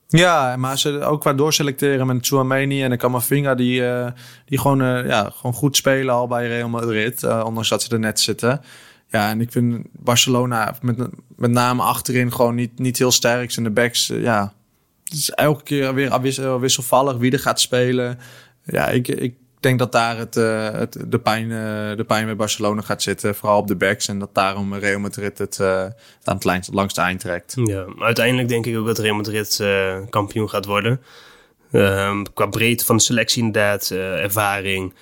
Ja, 0.07 0.55
maar 0.57 0.77
ze 0.77 1.03
ook 1.03 1.21
qua 1.21 1.33
doorselecteren 1.33 2.07
met 2.07 2.27
Chouameni 2.27 2.83
en 2.83 2.89
de 2.89 2.97
Camavinga 2.97 3.55
die, 3.55 3.83
die 4.45 4.59
gewoon, 4.59 5.07
ja, 5.07 5.31
gewoon 5.35 5.53
goed 5.53 5.75
spelen 5.75 6.13
al 6.13 6.27
bij 6.27 6.47
Real 6.47 6.69
Madrid. 6.69 7.23
ondanks 7.23 7.69
dat 7.69 7.83
ze 7.83 7.93
er 7.93 7.99
net 7.99 8.19
zitten. 8.19 8.61
Ja, 9.11 9.29
en 9.29 9.41
ik 9.41 9.51
vind 9.51 9.85
Barcelona 9.91 10.75
met, 10.81 10.97
met 11.35 11.51
name 11.51 11.81
achterin 11.81 12.31
gewoon 12.31 12.55
niet, 12.55 12.79
niet 12.79 12.97
heel 12.97 13.11
sterk. 13.11 13.55
En 13.55 13.63
de 13.63 13.69
backs, 13.69 14.09
eh, 14.09 14.21
ja, 14.21 14.53
het 15.03 15.13
is 15.13 15.29
elke 15.29 15.63
keer 15.63 15.93
weer 15.93 16.59
wisselvallig 16.59 17.17
wie 17.17 17.31
er 17.31 17.39
gaat 17.39 17.59
spelen. 17.59 18.19
Ja, 18.63 18.87
ik, 18.87 19.07
ik 19.07 19.35
denk 19.59 19.79
dat 19.79 19.91
daar 19.91 20.17
het, 20.17 20.35
uh, 20.35 20.69
het, 20.71 20.97
de, 21.07 21.19
pijn, 21.19 21.49
de 21.97 22.03
pijn 22.07 22.25
met 22.25 22.37
Barcelona 22.37 22.81
gaat 22.81 23.01
zitten. 23.01 23.35
Vooral 23.35 23.57
op 23.57 23.67
de 23.67 23.75
backs. 23.75 24.07
En 24.07 24.19
dat 24.19 24.33
daarom 24.33 24.73
Real 24.73 24.99
Madrid 24.99 25.37
het 25.37 25.61
aan 26.23 26.39
het 26.39 26.69
langste 26.71 27.01
eind 27.01 27.19
trekt. 27.19 27.55
Ja, 27.63 27.85
uiteindelijk 27.99 28.47
denk 28.47 28.65
ik 28.65 28.77
ook 28.77 28.85
dat 28.85 28.99
Real 28.99 29.15
Madrid 29.15 29.63
kampioen 30.09 30.49
gaat 30.49 30.65
worden. 30.65 31.01
Ehm, 31.71 32.23
qua 32.33 32.45
breedte 32.45 32.85
van 32.85 32.97
de 32.97 33.03
selectie 33.03 33.43
inderdaad, 33.43 33.91
ervaring. 33.91 34.93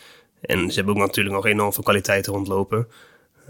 En 0.42 0.70
ze 0.70 0.76
hebben 0.76 0.94
ook 0.94 1.02
natuurlijk 1.02 1.36
nog 1.36 1.46
enorm 1.46 1.74
veel 1.74 1.84
kwaliteiten 1.84 2.34
rondlopen. 2.34 2.88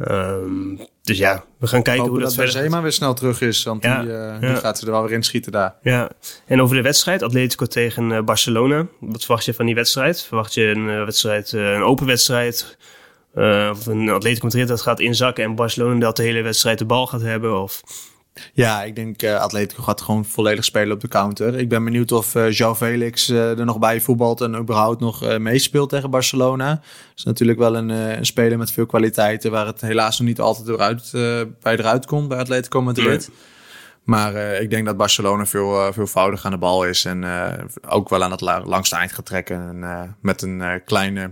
Um, 0.08 0.80
dus 1.02 1.18
ja, 1.18 1.44
we 1.58 1.68
gaan 1.68 1.84
kijken 1.84 2.08
hoe 2.08 2.20
dat, 2.20 2.28
dat 2.28 2.34
verder 2.34 2.54
Benzema 2.54 2.82
weer 2.82 2.92
snel 2.92 3.14
terug 3.14 3.42
is, 3.42 3.64
want 3.64 3.84
ja, 3.84 4.02
die, 4.02 4.12
uh, 4.12 4.40
die 4.40 4.56
gaat 4.56 4.80
ze 4.80 4.86
er 4.86 4.92
wel 4.92 5.02
weer 5.02 5.12
in 5.12 5.24
schieten 5.24 5.52
daar. 5.52 5.76
Ja, 5.82 6.10
en 6.46 6.62
over 6.62 6.76
de 6.76 6.82
wedstrijd, 6.82 7.24
Atletico 7.24 7.66
tegen 7.66 8.10
uh, 8.10 8.22
Barcelona. 8.22 8.88
Wat 9.00 9.26
verwacht 9.26 9.46
je 9.46 9.54
van 9.54 9.66
die 9.66 9.76
wedstrijd? 9.76 10.24
Verwacht 10.24 10.54
je 10.54 10.66
een 10.66 10.88
uh, 10.88 11.04
wedstrijd, 11.04 11.52
een 11.52 11.82
open 11.82 12.06
wedstrijd? 12.06 12.78
of 13.72 13.86
een 13.86 14.10
Atletico 14.10 14.46
Madrid 14.46 14.68
dat 14.68 14.82
gaat 14.82 15.00
inzakken 15.00 15.44
en 15.44 15.56
Barcelona 15.56 16.00
dat 16.00 16.16
de 16.16 16.24
hele 16.24 16.42
wedstrijd 16.42 16.78
de 16.78 16.86
bal 16.86 17.08
gaat 17.08 17.22
hebben? 17.22 17.62
Of... 17.62 17.82
Ja, 18.54 18.84
ik 18.84 18.96
denk 18.96 19.24
uh, 19.24 19.40
Atletico 19.40 19.84
gaat 19.84 20.02
gewoon 20.02 20.26
volledig 20.26 20.66
spelen 20.66 20.94
op 20.94 21.02
de 21.02 21.08
counter. 21.08 21.56
Ik 21.56 21.70
ben 21.70 21.84
benieuwd 21.84 22.12
of 22.12 22.36
uh, 22.36 22.58
João 22.58 22.78
Felix 22.78 23.30
uh, 23.30 23.60
er 23.60 23.66
nog 23.66 23.80
bij 23.80 24.02
voetbalt 24.02 24.42
en 24.42 24.56
überhaupt 24.56 25.00
nog 25.00 25.38
meespeelt 25.38 25.90
tegen 25.90 26.10
Barcelona. 26.10 26.70
Dat 26.70 26.84
is 27.16 27.24
natuurlijk 27.24 27.60
wel 27.60 27.76
een, 27.76 27.90
een, 27.90 28.26
speler 28.26 28.58
met 28.58 28.72
veel 28.72 28.86
kwaliteiten 28.86 29.52
waar 29.52 29.66
het 29.66 29.82
helaas 29.82 30.20
nog 30.20 30.28
niet 30.28 30.40
altijd 30.40 30.68
eruit, 30.68 31.12
bij 31.62 31.78
eruit 31.78 32.06
komt 32.06 32.28
bij 32.28 32.38
Atletico 32.38 32.82
Madrid. 32.82 33.28
Nee. 33.28 33.38
Maar 34.04 34.36
ik 34.36 34.70
denk 34.70 34.86
dat 34.86 34.98
Barcelona 34.98 35.46
veel, 35.46 35.94
veelvoudig 35.94 36.46
aan 36.46 36.52
de 36.52 36.58
bal 36.58 36.86
is 36.86 37.06
en 37.06 37.26
ook 37.88 38.10
wel 38.10 38.24
aan 38.24 38.32
het 38.32 38.42
langste 38.42 38.96
eind 38.96 39.12
gaat 39.12 39.26
trekken. 39.26 39.84
En 39.84 40.16
met 40.22 40.42
een 40.42 40.82
kleine 40.86 41.32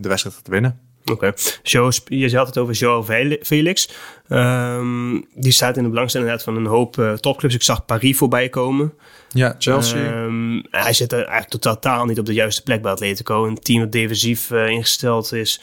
de 0.00 0.08
wedstrijd 0.08 0.36
gaat 0.36 0.48
winnen. 0.48 0.89
Oké. 1.10 1.32
Okay. 1.62 2.18
Je 2.18 2.36
had 2.36 2.46
het 2.46 2.58
over 2.58 2.74
Joao 2.74 3.04
Felix. 3.42 3.88
Um, 4.28 5.26
die 5.34 5.52
staat 5.52 5.76
in 5.76 5.82
de 5.82 5.88
belangstelling 5.88 6.42
van 6.42 6.56
een 6.56 6.66
hoop 6.66 6.96
uh, 6.96 7.12
topclubs. 7.12 7.54
Ik 7.54 7.62
zag 7.62 7.84
Paris 7.84 8.16
voorbij 8.16 8.48
komen. 8.48 8.92
Ja, 9.28 9.54
Chelsea. 9.58 10.22
Um, 10.22 10.62
hij 10.70 10.92
zit 10.92 11.12
er 11.12 11.24
eigenlijk 11.24 11.62
totaal 11.62 12.04
niet 12.04 12.18
op 12.18 12.26
de 12.26 12.32
juiste 12.32 12.62
plek 12.62 12.82
bij 12.82 12.92
Atletico. 12.92 13.46
Een 13.46 13.58
team 13.58 13.80
dat 13.80 13.92
defensief 13.92 14.50
uh, 14.50 14.68
ingesteld 14.68 15.32
is. 15.32 15.62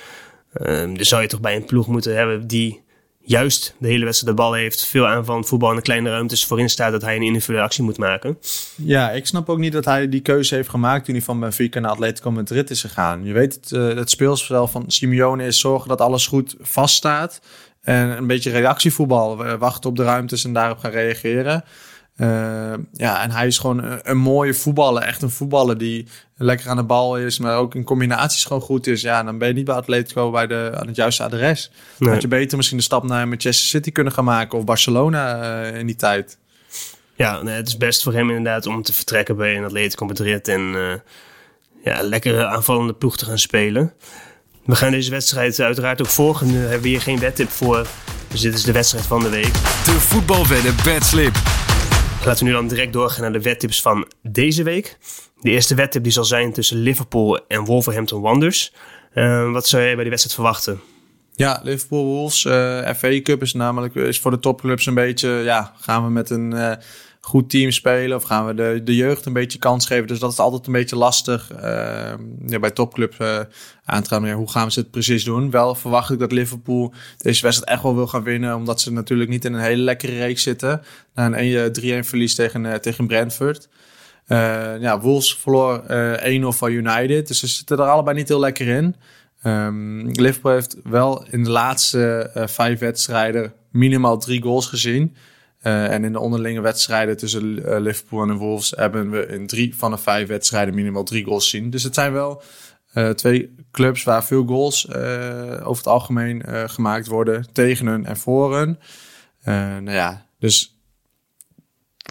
Um, 0.62 0.98
dus 0.98 1.08
zou 1.08 1.22
je 1.22 1.28
toch 1.28 1.40
bij 1.40 1.56
een 1.56 1.66
ploeg 1.66 1.88
moeten 1.88 2.16
hebben 2.16 2.48
die 2.48 2.82
juist 3.28 3.76
de 3.80 3.88
hele 3.88 4.06
wedstrijd 4.06 4.38
de 4.38 4.42
bal 4.44 4.54
heeft, 4.54 4.86
veel 4.86 5.08
aanvallend 5.08 5.48
voetbal 5.48 5.70
in 5.70 5.76
de 5.76 5.82
kleine 5.82 6.10
ruimtes 6.10 6.46
voorin 6.46 6.70
staat 6.70 6.92
dat 6.92 7.02
hij 7.02 7.16
een 7.16 7.22
individuele 7.22 7.64
actie 7.64 7.84
moet 7.84 7.98
maken. 7.98 8.38
Ja, 8.76 9.12
ik 9.12 9.28
snap 9.28 9.50
ook 9.50 9.58
niet 9.58 9.72
dat 9.74 9.86
hij 9.86 10.10
die 10.10 10.22
keuze 10.22 10.56
heeft 10.56 10.70
gemaakt 10.70 11.06
toen 11.06 11.14
hij 11.16 11.24
van 11.24 11.40
Benfica 11.40 11.80
naar 11.80 11.92
Atletico 11.92 12.32
Madrid 12.32 12.70
is 12.70 12.82
gegaan. 12.82 13.26
Je 13.26 13.34
weet 13.34 13.54
het, 13.54 13.72
uh, 13.72 13.96
het 13.96 14.16
van 14.70 14.84
Simeone 14.88 15.46
is 15.46 15.60
zorgen 15.60 15.90
dat 15.90 16.02
alles 16.02 16.28
goed 16.28 16.56
vaststaat. 16.60 17.42
En 17.82 18.18
een 18.18 18.28
beetje 18.28 18.52
reactievoetbal. 18.52 19.38
We 19.38 19.58
wachten 19.58 19.90
op 19.90 19.96
de 19.96 20.04
ruimtes 20.04 20.44
en 20.44 20.54
daarop 20.54 20.78
gaan 20.78 20.92
reageren. 20.92 21.64
Uh, 22.18 22.74
ja, 22.94 23.24
en 23.24 23.32
hij 23.32 23.48
is 23.48 23.58
gewoon 23.58 23.84
een, 23.84 24.00
een, 24.04 24.18
mooie 24.18 24.54
voetballer. 24.54 25.04
Echt 25.04 25.22
een 25.22 25.30
voetballer 25.30 25.78
die 25.78 26.08
lekker 26.36 26.70
aan 26.70 26.76
de 26.76 26.84
bal 26.84 27.18
is, 27.18 27.40
maar 27.40 27.58
ook 27.58 27.76
in 27.76 27.84
combinaties 27.84 28.46
gewoon 28.46 28.62
goed 28.62 28.88
is. 28.88 29.02
Ja, 29.02 29.24
dan 29.24 29.38
ben 29.38 29.48
je 29.48 29.54
niet 29.54 29.66
bij 29.66 29.76
Atletico 29.76 30.32
bij 30.32 30.48
de, 30.48 30.72
aan 30.76 30.88
het 30.88 30.96
juiste 30.96 31.24
adres. 31.24 31.72
Nee. 31.98 32.10
Had 32.12 32.22
je 32.22 32.28
beter 32.28 32.58
misschien 32.58 32.78
de 32.78 32.84
stap 32.84 33.04
naar 33.04 33.28
Manchester 33.28 33.68
City 33.68 33.92
kunnen 33.92 34.14
gaan 34.14 34.24
maken 34.24 34.58
of 34.58 34.64
Barcelona 34.64 35.62
uh, 35.72 35.80
in 35.80 35.86
die 35.86 35.96
tijd. 35.96 36.38
Ja, 37.16 37.42
nee, 37.42 37.56
het 37.56 37.68
is 37.68 37.78
best 37.78 38.04
voor 38.04 38.14
hem 38.14 38.30
inderdaad 38.30 38.66
om 38.66 38.82
te 38.82 38.94
vertrekken 38.94 39.36
bij 39.36 39.58
een 39.58 39.64
Atletico 39.64 40.06
Madrid 40.06 40.48
en 40.48 40.62
uh, 40.62 40.94
ja, 41.84 42.02
lekkere 42.02 42.46
aanvallende 42.46 42.94
ploeg 42.94 43.18
te 43.18 43.26
gaan 43.26 43.40
spelen. 43.40 43.94
We 44.66 44.76
gaan 44.76 44.92
deze 44.92 45.12
wedstrijd 45.12 45.60
uiteraard 45.60 46.02
ook 46.02 46.08
volgen. 46.08 46.48
Nu 46.48 46.58
hebben 46.58 46.82
we 46.82 46.88
hier 46.88 47.02
geen 47.02 47.20
wedtip 47.20 47.50
voor. 47.50 47.88
Dus 48.28 48.42
dit 48.42 48.54
is 48.54 48.64
de 48.64 48.72
wedstrijd 48.72 49.06
van 49.06 49.20
de 49.20 49.30
week. 49.30 49.54
De 49.54 50.00
voetbalwedden 50.00 50.76
bedslip. 50.84 51.36
Laten 52.28 52.44
we 52.46 52.52
nu 52.52 52.58
dan 52.58 52.68
direct 52.68 52.94
doorgaan 52.94 53.22
naar 53.22 53.32
de 53.32 53.42
wedtips 53.42 53.82
van 53.82 54.08
deze 54.22 54.64
week. 54.64 54.98
De 55.42 55.50
eerste 55.50 55.76
wedtip 55.76 56.04
die 56.04 56.12
zal 56.12 56.26
zijn 56.26 56.54
tussen 56.54 56.78
Liverpool 56.78 57.48
en 57.48 57.66
Wolverhampton 57.66 58.22
Wanderers. 58.22 58.74
Uh, 59.14 59.52
wat 59.52 59.68
zou 59.68 59.84
jij 59.84 59.92
bij 59.92 60.02
die 60.02 60.10
wedstrijd 60.10 60.36
verwachten? 60.36 60.80
Ja, 61.36 61.60
Liverpool 61.64 62.04
Wolves. 62.04 62.46
Uh, 62.46 62.94
FA 62.94 63.22
Cup 63.22 63.42
is 63.42 63.54
namelijk 63.54 63.96
is 63.96 64.20
voor 64.20 64.32
de 64.32 64.40
topclubs 64.40 64.86
een 64.86 64.94
beetje. 64.94 65.30
Ja, 65.30 65.74
gaan 65.80 66.04
we 66.04 66.10
met 66.10 66.30
een 66.30 66.52
uh, 66.54 66.72
goed 67.28 67.50
team 67.50 67.72
spelen 67.72 68.18
of 68.18 68.24
gaan 68.24 68.46
we 68.46 68.54
de, 68.54 68.82
de 68.84 68.96
jeugd 68.96 69.26
een 69.26 69.34
beetje 69.34 69.60
kans 69.60 69.86
geven? 69.86 70.08
Dus 70.08 70.20
dat 70.20 70.32
is 70.32 70.40
altijd 70.40 70.68
een 70.68 70.74
beetje 70.74 70.96
lastig 70.96 71.52
uh, 71.54 71.60
ja, 72.46 72.60
bij 72.60 72.72
topclubs 72.72 73.18
aan 73.84 74.04
te 74.04 74.10
gaan. 74.10 74.32
Hoe 74.32 74.52
gaan 74.52 74.72
ze 74.72 74.80
het 74.80 74.92
precies 74.92 75.24
doen? 75.24 75.52
Wel 75.52 75.76
verwacht 75.76 76.12
ik 76.12 76.20
dat 76.20 76.32
Liverpool 76.32 76.94
deze 77.18 77.42
wedstrijd 77.42 77.72
echt 77.72 77.84
wel 77.84 77.96
wil 77.96 78.08
gaan 78.08 78.24
winnen, 78.24 78.56
omdat 78.56 78.82
ze 78.82 78.92
natuurlijk 78.92 79.30
niet 79.30 79.46
in 79.46 79.54
een 79.54 79.62
hele 79.62 79.82
lekkere 79.82 80.18
reeks 80.18 80.44
zitten. 80.44 80.82
Na 81.14 81.40
een 81.40 82.04
3-1 82.04 82.08
verlies 82.08 82.36
tegen, 82.36 82.82
tegen 82.82 83.08
Brentford. 83.08 83.68
Uh, 84.28 84.80
ja, 84.80 85.00
Wolves 85.00 85.36
verloor 85.36 85.84
uh, 85.90 86.42
1-0 86.42 86.48
van 86.48 86.72
United. 86.72 87.28
Dus 87.28 87.40
ze 87.40 87.48
zitten 87.48 87.78
er 87.78 87.84
allebei 87.84 88.18
niet 88.18 88.28
heel 88.28 88.40
lekker 88.40 88.68
in. 88.68 88.96
Um, 89.44 90.12
Liverpool 90.12 90.52
heeft 90.52 90.76
wel 90.84 91.26
in 91.30 91.44
de 91.44 91.50
laatste 91.50 92.32
uh, 92.38 92.48
vijf 92.48 92.80
wedstrijden 92.80 93.54
minimaal 93.72 94.18
drie 94.18 94.42
goals 94.42 94.66
gezien. 94.66 95.16
Uh, 95.64 95.94
en 95.94 96.04
in 96.04 96.12
de 96.12 96.20
onderlinge 96.20 96.62
wedstrijden 96.62 97.18
tussen 97.18 97.44
uh, 97.44 97.80
Liverpool 97.80 98.22
en 98.22 98.28
de 98.28 98.34
Wolves 98.34 98.74
hebben 98.76 99.10
we 99.10 99.28
in 99.28 99.48
drie 99.48 99.76
van 99.76 99.92
de 99.92 99.98
vijf 99.98 100.28
wedstrijden 100.28 100.76
minimaal 100.76 101.04
drie 101.04 101.24
goals 101.24 101.50
gezien. 101.50 101.70
Dus 101.70 101.84
het 101.84 101.94
zijn 101.94 102.14
wel 102.14 102.42
twee 103.16 103.56
clubs 103.72 104.04
waar 104.04 104.26
veel 104.26 104.46
goals 104.46 104.94
over 105.64 105.78
het 105.78 105.88
algemeen 105.88 106.44
gemaakt 106.70 107.08
worden 107.08 107.48
tegen 107.54 107.88
hun 107.88 108.06
en 108.06 108.18
voor 108.18 108.58
hun. 108.58 108.80
nou 109.84 109.92
ja, 109.92 110.26
dus 110.40 110.80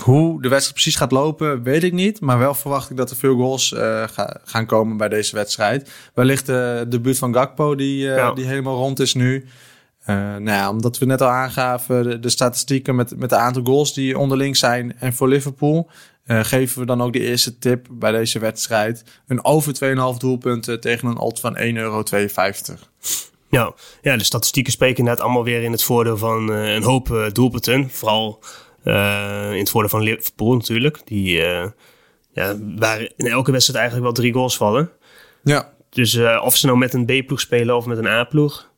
hoe 0.02 0.42
de 0.42 0.48
wedstrijd 0.48 0.72
precies 0.74 0.96
gaat 0.96 1.12
lopen, 1.12 1.62
weet 1.62 1.82
ik 1.82 1.92
niet. 1.92 2.20
Maar 2.20 2.38
wel 2.38 2.54
verwacht 2.54 2.90
ik 2.90 2.96
dat 2.96 3.10
er 3.10 3.16
veel 3.16 3.36
goals 3.36 3.74
ga, 4.06 4.40
gaan 4.44 4.66
komen 4.66 4.96
bij 4.96 5.08
deze 5.08 5.34
wedstrijd. 5.34 5.90
Wellicht 6.14 6.46
de 6.46 6.84
debuut 6.88 7.18
van 7.18 7.34
Gakpo, 7.34 7.74
die, 7.74 7.98
ja. 7.98 8.32
die 8.32 8.46
helemaal 8.46 8.76
rond 8.76 9.00
is 9.00 9.14
nu. 9.14 9.46
Uh, 10.06 10.16
nou 10.16 10.44
ja, 10.44 10.70
omdat 10.70 10.98
we 10.98 11.06
net 11.06 11.20
al 11.20 11.28
aangaven, 11.28 12.02
de, 12.02 12.20
de, 12.20 12.28
statistieken 12.28 12.94
met, 12.94 13.16
met 13.16 13.30
de 13.30 13.36
aantal 13.36 13.62
goals 13.64 13.94
die 13.94 14.18
onderling 14.18 14.56
zijn. 14.56 14.98
En 14.98 15.12
voor 15.12 15.28
Liverpool 15.28 15.90
geven 16.26 16.80
we 16.80 16.86
dan 16.86 17.02
ook 17.02 17.12
de 17.12 17.20
eerste 17.20 17.58
tip 17.58 17.86
bij 17.90 18.12
deze 18.12 18.38
wedstrijd. 18.38 19.04
Een 19.26 19.44
over 19.44 19.74
2,5 20.14 20.18
doelpunten 20.18 20.80
tegen 20.80 21.08
een 21.08 21.18
odd 21.18 21.40
van 21.40 21.56
1,52 21.56 21.62
euro. 21.62 22.02
Ja, 23.48 23.74
ja, 24.02 24.16
de 24.16 24.24
statistieken 24.24 24.72
spreken 24.72 25.04
net 25.04 25.20
allemaal 25.20 25.44
weer 25.44 25.62
in 25.62 25.72
het 25.72 25.82
voordeel 25.82 26.16
van 26.16 26.48
een 26.48 26.82
hoop 26.82 27.30
doelpunten. 27.32 27.90
Vooral 27.90 28.42
in 29.52 29.58
het 29.58 29.70
voordeel 29.70 29.90
van 29.90 30.02
Liverpool 30.02 30.54
natuurlijk. 30.54 31.00
Die, 31.04 31.40
ja, 32.32 32.56
waar 32.76 33.10
in 33.16 33.26
elke 33.26 33.52
wedstrijd 33.52 33.78
eigenlijk 33.78 34.06
wel 34.06 34.22
drie 34.22 34.32
goals 34.32 34.56
vallen. 34.56 34.90
Ja. 35.44 35.72
Dus 35.90 36.18
of 36.42 36.56
ze 36.56 36.66
nou 36.66 36.78
met 36.78 36.94
een 36.94 37.04
B-ploeg 37.04 37.40
spelen 37.40 37.76
of 37.76 37.86
met 37.86 37.98
een 37.98 38.06
A-ploeg. 38.06 38.74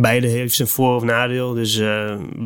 Beide 0.00 0.26
heeft 0.26 0.54
zijn 0.54 0.68
voor- 0.68 0.94
of 0.94 1.02
nadeel. 1.02 1.54
Dus 1.54 1.76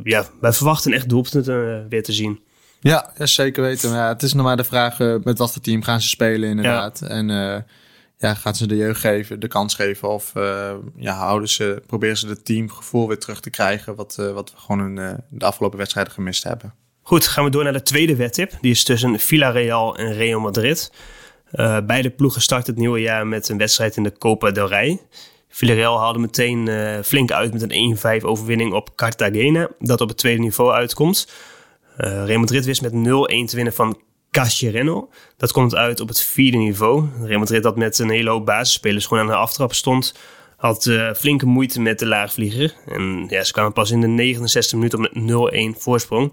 ja, 0.03 0.25
wij 0.41 0.53
verwachten 0.53 0.93
echt 0.93 1.09
doelpunten 1.09 1.89
weer 1.89 2.03
te 2.03 2.13
zien. 2.13 2.41
Ja, 2.81 3.13
ja 3.19 3.27
zeker 3.27 3.63
weten. 3.63 3.91
Maar 3.91 3.99
ja, 3.99 4.09
het 4.09 4.23
is 4.23 4.33
nog 4.33 4.45
maar 4.45 4.57
de 4.57 4.65
vraag 4.65 4.99
met 4.99 5.39
wat 5.39 5.53
voor 5.53 5.63
team 5.63 5.83
gaan 5.83 6.01
ze 6.01 6.09
spelen 6.09 6.49
inderdaad. 6.49 6.99
Ja. 7.03 7.09
En 7.09 7.27
ja, 8.19 8.35
gaan 8.35 8.55
ze 8.55 8.67
de 8.67 8.77
jeugd 8.77 9.01
geven, 9.01 9.41
de 9.41 9.49
kans 9.49 9.75
geven? 9.75 10.09
Of 10.09 10.33
ja, 10.97 11.15
houden 11.15 11.49
ze, 11.49 11.83
proberen 11.87 12.17
ze 12.17 12.29
het 12.29 12.45
teamgevoel 12.45 13.09
weer 13.09 13.19
terug 13.19 13.41
te 13.41 13.51
krijgen... 13.51 13.95
wat, 13.95 14.15
wat 14.15 14.51
we 14.51 14.57
gewoon 14.57 14.99
in 14.99 15.23
de 15.29 15.45
afgelopen 15.45 15.79
wedstrijden 15.79 16.13
gemist 16.13 16.45
hebben. 16.45 16.75
Goed, 17.03 17.27
gaan 17.27 17.45
we 17.45 17.51
door 17.51 17.65
naar 17.65 17.73
de 17.73 17.83
tweede 17.83 18.17
wedtip. 18.17 18.53
Die 18.61 18.71
is 18.71 18.85
tussen 18.85 19.19
Villarreal 19.19 19.97
en 19.97 20.13
Real 20.13 20.41
Madrid. 20.41 20.93
Beide 21.87 22.11
ploegen 22.11 22.43
starten 22.43 22.73
het 22.73 22.81
nieuwe 22.81 23.01
jaar 23.01 23.27
met 23.27 23.49
een 23.49 23.59
wedstrijd 23.59 23.97
in 23.97 24.03
de 24.03 24.19
Copa 24.19 24.51
del 24.51 24.69
Rey. 24.69 25.01
Villarreal 25.55 25.99
haalde 25.99 26.19
meteen 26.19 26.67
uh, 26.67 26.99
flink 27.03 27.33
uit 27.33 27.53
met 27.53 27.63
een 27.63 28.21
1-5 28.21 28.25
overwinning 28.25 28.73
op 28.73 28.97
Cartagena, 28.97 29.69
dat 29.79 30.01
op 30.01 30.09
het 30.09 30.17
tweede 30.17 30.41
niveau 30.41 30.73
uitkomt. 30.73 31.29
Uh, 31.99 32.25
Real 32.25 32.39
Madrid 32.39 32.65
wist 32.65 32.83
met 32.83 32.93
0-1 32.93 32.97
te 32.97 33.57
winnen 33.57 33.73
van 33.73 34.01
Caschereno. 34.31 35.09
Dat 35.37 35.53
komt 35.53 35.75
uit 35.75 36.01
op 36.01 36.09
het 36.09 36.23
vierde 36.23 36.57
niveau. 36.57 37.09
Real 37.23 37.39
Madrid 37.39 37.63
dat 37.63 37.77
met 37.77 37.99
een 37.99 38.11
hele 38.11 38.31
hoop 38.31 38.47
basisspelers 38.47 39.07
gewoon 39.07 39.23
aan 39.23 39.31
de 39.31 39.35
aftrap 39.35 39.75
stond, 39.75 40.15
had 40.57 40.91
flinke 41.17 41.47
moeite 41.47 41.81
met 41.81 41.99
de 41.99 42.07
laagvlieger. 42.07 42.75
En 42.87 43.27
ja, 43.29 43.45
ze 43.45 43.53
kwamen 43.53 43.73
pas 43.73 43.91
in 43.91 44.01
de 44.01 44.07
69 44.07 44.73
minuten 44.79 44.99
op 44.99 45.15
met 45.15 45.77
0-1 45.77 45.81
voorsprong. 45.81 46.33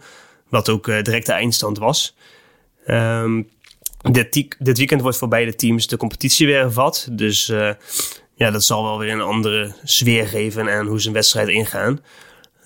Wat 0.50 0.70
ook 0.70 0.86
direct 0.86 1.26
de 1.26 1.32
eindstand 1.32 1.78
was. 1.78 2.16
Um, 2.88 3.50
dit, 4.12 4.56
dit, 4.60 4.78
weekend 4.78 5.02
wordt 5.02 5.18
voor 5.18 5.28
beide 5.28 5.56
teams 5.56 5.88
de 5.88 5.98
competitie 5.98 6.48
weer 6.48 6.60
hervat. 6.60 7.08
Dus 7.12 7.52
ja, 8.42 8.52
dat 8.52 8.64
zal 8.64 8.84
wel 8.84 9.00
weer 9.00 9.12
een 9.12 9.22
andere 9.22 9.74
sfeer 9.84 10.28
geven 10.28 10.70
aan 10.70 10.88
hoe 10.88 11.02
ze 11.02 11.08
een 11.08 11.14
wedstrijd 11.14 11.48
ingaan. 11.48 12.00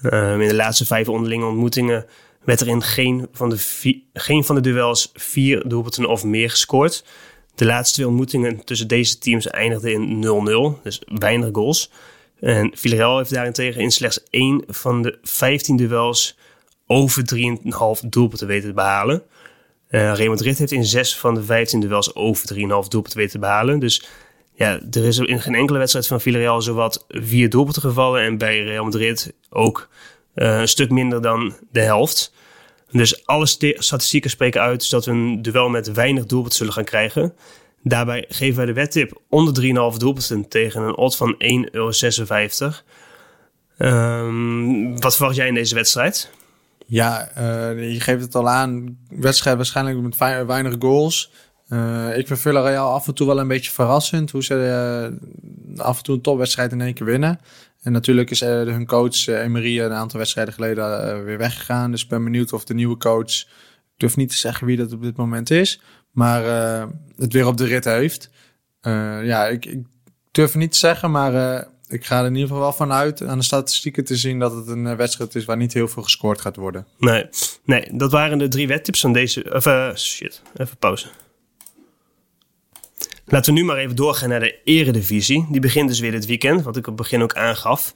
Um, 0.04 0.42
in 0.42 0.48
de 0.48 0.56
laatste 0.56 0.86
vijf 0.86 1.10
onderlinge 1.10 1.46
ontmoetingen 1.46 2.06
werd 2.44 2.62
er 2.62 2.68
in 2.68 2.82
geen 2.82 3.28
van 3.32 3.50
de, 3.50 3.58
vier, 3.58 4.02
geen 4.14 4.44
van 4.44 4.56
de 4.56 4.62
duels 4.62 5.12
vier 5.14 5.68
doelpunten 5.68 6.06
of 6.06 6.24
meer 6.24 6.50
gescoord. 6.50 7.04
De 7.56 7.66
laatste 7.66 7.94
twee 7.94 8.08
ontmoetingen 8.08 8.64
tussen 8.64 8.88
deze 8.88 9.18
teams 9.18 9.48
eindigden 9.48 9.92
in 9.92 10.24
0-0, 10.78 10.84
dus 10.84 11.02
weinig 11.06 11.50
goals. 11.52 11.92
En 12.40 12.72
Villarreal 12.76 13.18
heeft 13.18 13.34
daarentegen 13.34 13.82
in 13.82 13.92
slechts 13.92 14.24
één 14.30 14.64
van 14.68 15.02
de 15.02 15.18
15 15.22 15.78
duels 15.78 16.38
over 16.88 17.24
3,5 17.36 18.10
doelpunten 18.10 18.48
weten 18.48 18.70
te 18.70 18.76
behalen. 18.76 19.24
Uh, 19.90 20.14
Real 20.16 20.30
Madrid 20.30 20.58
heeft 20.58 20.72
in 20.72 20.86
6 20.86 21.18
van 21.18 21.34
de 21.34 21.44
15 21.44 21.80
duels 21.80 22.16
over 22.16 22.54
3,5 22.54 22.60
doelpunten 22.60 23.18
weten 23.18 23.32
te 23.32 23.40
behalen. 23.40 23.80
Dus 23.80 24.04
ja, 24.56 24.80
er 24.92 25.06
is 25.06 25.18
in 25.18 25.42
geen 25.42 25.56
enkele 25.56 25.78
wedstrijd 25.78 26.08
van 26.08 26.22
Villarreal 26.22 26.62
zowat 26.62 27.06
vier 27.08 27.50
doelpunten 27.50 27.82
gevallen. 27.82 28.22
En 28.22 28.38
bij 28.38 28.64
Real 28.64 28.84
Madrid 28.84 29.34
ook 29.50 29.90
uh, 30.36 30.60
een 30.60 30.68
stuk 30.68 30.90
minder 30.90 31.22
dan 31.22 31.54
de 31.72 31.80
helft. 31.80 32.34
Dus 32.92 33.26
alle 33.26 33.46
statistieken 33.78 34.30
spreken 34.30 34.62
uit 34.62 34.90
dat 34.90 35.06
we 35.06 35.12
een 35.12 35.42
duel 35.42 35.70
met 35.70 35.92
weinig 35.92 36.26
doelpunten 36.26 36.58
zullen 36.58 36.74
gaan 36.74 36.84
krijgen. 36.84 37.34
Daarbij 37.84 38.26
geven 38.28 38.56
wij 38.56 38.66
de 38.66 38.74
wedtip 38.74 39.22
onder 39.30 39.64
3,5 39.94 39.98
doelpunten 39.98 40.48
tegen 40.48 40.82
een 40.82 40.96
odd 40.96 41.16
van 41.16 41.34
1,56 41.34 41.40
euro. 41.72 41.92
Um, 43.78 45.00
wat 45.00 45.16
verwacht 45.16 45.36
jij 45.36 45.48
in 45.48 45.54
deze 45.54 45.76
wedstrijd? 45.76 46.32
Ja, 46.86 47.30
uh, 47.38 47.94
je 47.94 48.00
geeft 48.00 48.22
het 48.22 48.36
al 48.36 48.50
aan. 48.50 48.98
Wedstrijd 49.10 49.56
waarschijnlijk 49.56 50.02
met 50.02 50.18
weinig 50.48 50.76
goals. 50.80 51.32
Uh, 51.70 52.18
ik 52.18 52.28
vind 52.28 52.40
Villarreal 52.40 52.94
af 52.94 53.08
en 53.08 53.14
toe 53.14 53.28
wel 53.28 53.40
een 53.40 53.48
beetje 53.48 53.72
verrassend. 53.72 54.32
Hoe 54.32 54.44
ze 54.44 54.54
uh, 55.76 55.80
af 55.80 55.98
en 55.98 56.04
toe 56.04 56.16
een 56.16 56.22
topwedstrijd 56.22 56.72
in 56.72 56.82
één 56.82 56.94
keer 56.94 57.06
winnen. 57.06 57.40
En 57.82 57.92
natuurlijk 57.92 58.30
is 58.30 58.40
hun 58.40 58.86
coach 58.86 59.28
Emery 59.28 59.80
een 59.80 59.92
aantal 59.92 60.20
wedstrijden 60.20 60.54
geleden 60.54 61.24
weer 61.24 61.38
weggegaan. 61.38 61.92
Dus 61.92 62.04
ik 62.04 62.10
ben 62.10 62.24
benieuwd 62.24 62.54
of 62.54 62.64
de 62.64 62.74
nieuwe 62.74 62.98
coach... 62.98 63.46
Ik 63.94 64.02
durf 64.02 64.16
niet 64.16 64.30
te 64.30 64.38
zeggen 64.38 64.68
wie 64.68 64.78
dat 64.78 64.94
op 64.94 65.02
dit 65.02 65.16
moment 65.16 65.50
is. 65.50 65.82
Maar 66.12 66.44
het 67.18 67.34
weer 67.34 67.48
op 67.48 67.58
de 67.58 67.66
rit 67.66 67.86
heeft. 67.86 68.30
ja, 69.24 69.48
ik, 69.48 69.66
ik, 69.66 69.86
durf 70.32 70.56
niet 70.56 70.72
te 70.72 70.78
zeggen, 70.78 71.12
maar 71.12 71.66
ik 71.88 72.06
ga 72.06 72.20
er 72.20 72.26
in 72.26 72.34
ieder 72.34 72.48
geval 72.48 72.64
wel 72.64 72.74
vanuit 72.74 73.24
aan 73.24 73.38
de 73.38 73.44
statistieken 73.44 74.06
te 74.06 74.16
zien 74.16 74.40
dat 74.40 74.56
het 74.56 74.68
een 74.68 74.88
eh, 74.88 74.96
wedstrijd 74.96 75.36
is 75.36 75.46
waar 75.46 75.58
niet 75.58 75.74
heel 75.74 75.88
veel 75.88 76.04
gescoord 76.04 76.42
gaat 76.42 76.56
worden. 76.56 76.88
Nee, 76.98 77.30
nee 77.64 77.90
dat 77.92 78.12
waren 78.12 78.38
de 78.38 78.48
drie 78.48 78.68
wedtips 78.68 79.00
van 79.00 79.14
deze. 79.14 79.54
Of, 79.54 79.66
uh, 79.66 79.96
shit, 79.96 80.42
even 80.56 80.78
pauze. 80.78 81.08
Laten 83.28 83.54
we 83.54 83.60
nu 83.60 83.66
maar 83.66 83.78
even 83.78 83.96
doorgaan 83.96 84.30
naar 84.30 84.40
de 84.40 84.60
Eredivisie. 84.64 85.48
Die 85.50 85.62
begint 85.62 85.90
dus 85.90 86.00
weer 86.00 86.12
dit 86.12 86.26
weekend, 86.26 86.62
wat 86.64 86.78
ik 86.78 86.82
op 86.82 86.86
het 86.86 86.96
begin 86.96 87.22
ook 87.22 87.36
aangaf. 87.36 87.94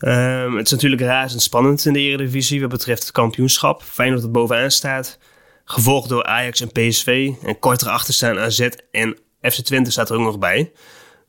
Um, 0.00 0.56
het 0.56 0.66
is 0.66 0.72
natuurlijk 0.72 1.02
razend 1.02 1.42
spannend 1.42 1.84
in 1.84 1.92
de 1.92 1.98
Eredivisie 1.98 2.60
wat 2.60 2.68
betreft 2.68 3.02
het 3.02 3.12
kampioenschap. 3.12 3.82
Fijn 3.82 4.12
dat 4.12 4.22
het 4.22 4.32
bovenaan 4.32 4.70
staat. 4.70 5.18
Gevolgd 5.64 6.08
door 6.08 6.24
Ajax 6.24 6.60
en 6.60 6.72
PSV. 6.72 7.30
En 7.42 7.58
kort 7.58 7.82
erachter 7.82 8.14
staan 8.14 8.38
AZ 8.38 8.68
en 8.90 9.18
FC 9.40 9.60
Twente 9.60 9.90
staat 9.90 10.10
er 10.10 10.16
ook 10.16 10.24
nog 10.24 10.38
bij. 10.38 10.72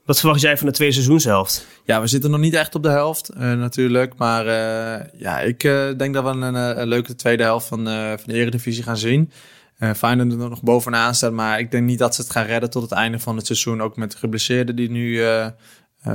Wat 0.06 0.20
verwacht 0.20 0.42
jij 0.42 0.58
van 0.58 0.68
de 0.68 0.74
tweede 0.74 0.94
seizoenshelft? 0.94 1.68
Ja, 1.86 2.02
we 2.02 2.08
zitten 2.08 2.32
nog 2.32 2.40
niet 2.40 2.54
echt 2.54 2.76
op 2.76 2.84
de 2.84 2.90
helft 2.90 3.32
uh, 3.34 3.40
natuurlijk. 3.54 4.14
Maar 4.18 4.46
uh, 4.46 5.06
ja, 5.20 5.40
ik 5.40 5.64
uh, 5.64 5.98
denk 5.98 6.14
dat 6.14 6.24
we 6.24 6.30
een, 6.30 6.56
een, 6.56 6.88
leuke 6.88 7.16
tweede 7.16 7.44
helft 7.44 7.68
van, 7.68 7.86
van 8.18 8.24
de 8.26 8.34
Eredivisie 8.34 8.84
gaan 8.84 8.98
zien. 8.98 9.32
Uh, 9.80 9.94
Feyenoord 9.94 10.32
er 10.32 10.50
nog 10.50 10.62
bovenaan 10.62 11.16
staat, 11.16 11.32
maar 11.32 11.60
ik 11.60 11.72
denk 11.72 11.86
niet 11.86 12.00
dat 12.00 12.16
ze 12.16 12.22
het 12.22 12.32
gaan 12.32 12.46
redden 12.46 12.70
tot 12.70 12.82
het 12.82 12.92
einde 12.92 13.20
van 13.20 13.36
het 13.36 13.46
seizoen. 13.46 13.82
Ook 13.82 13.96
met 13.96 14.12
de 14.12 14.18
geblesseerden 14.18 14.76
die 14.76 14.90
nu 14.90 15.22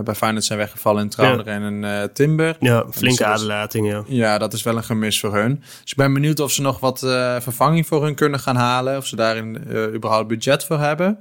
bij 0.05 0.15
Feyenoord 0.15 0.45
zijn 0.45 0.59
weggevallen 0.59 1.03
in 1.03 1.09
Trauner 1.09 1.47
ja. 1.47 1.53
en 1.53 1.63
een 1.63 2.13
Timber. 2.13 2.57
Ja, 2.61 2.87
flinke 2.91 3.25
aderlating, 3.25 3.87
ja. 3.87 4.05
Ja, 4.07 4.39
dat 4.39 4.53
is 4.53 4.63
wel 4.63 4.77
een 4.77 4.85
gemis 4.85 5.21
voor 5.21 5.35
hun. 5.35 5.57
Dus 5.61 5.91
ik 5.91 5.97
ben 5.97 6.13
benieuwd 6.13 6.41
of 6.41 6.53
ze 6.53 6.63
nog 6.63 6.81
wat 6.81 6.99
vervanging 7.39 7.87
voor 7.87 8.05
hun 8.05 8.15
kunnen 8.15 8.41
gaan 8.41 8.57
halen. 8.57 8.97
Of 8.97 9.07
ze 9.07 9.17
daarin 9.17 9.57
überhaupt 9.95 10.29
budget 10.29 10.65
voor 10.65 10.79
hebben. 10.79 11.19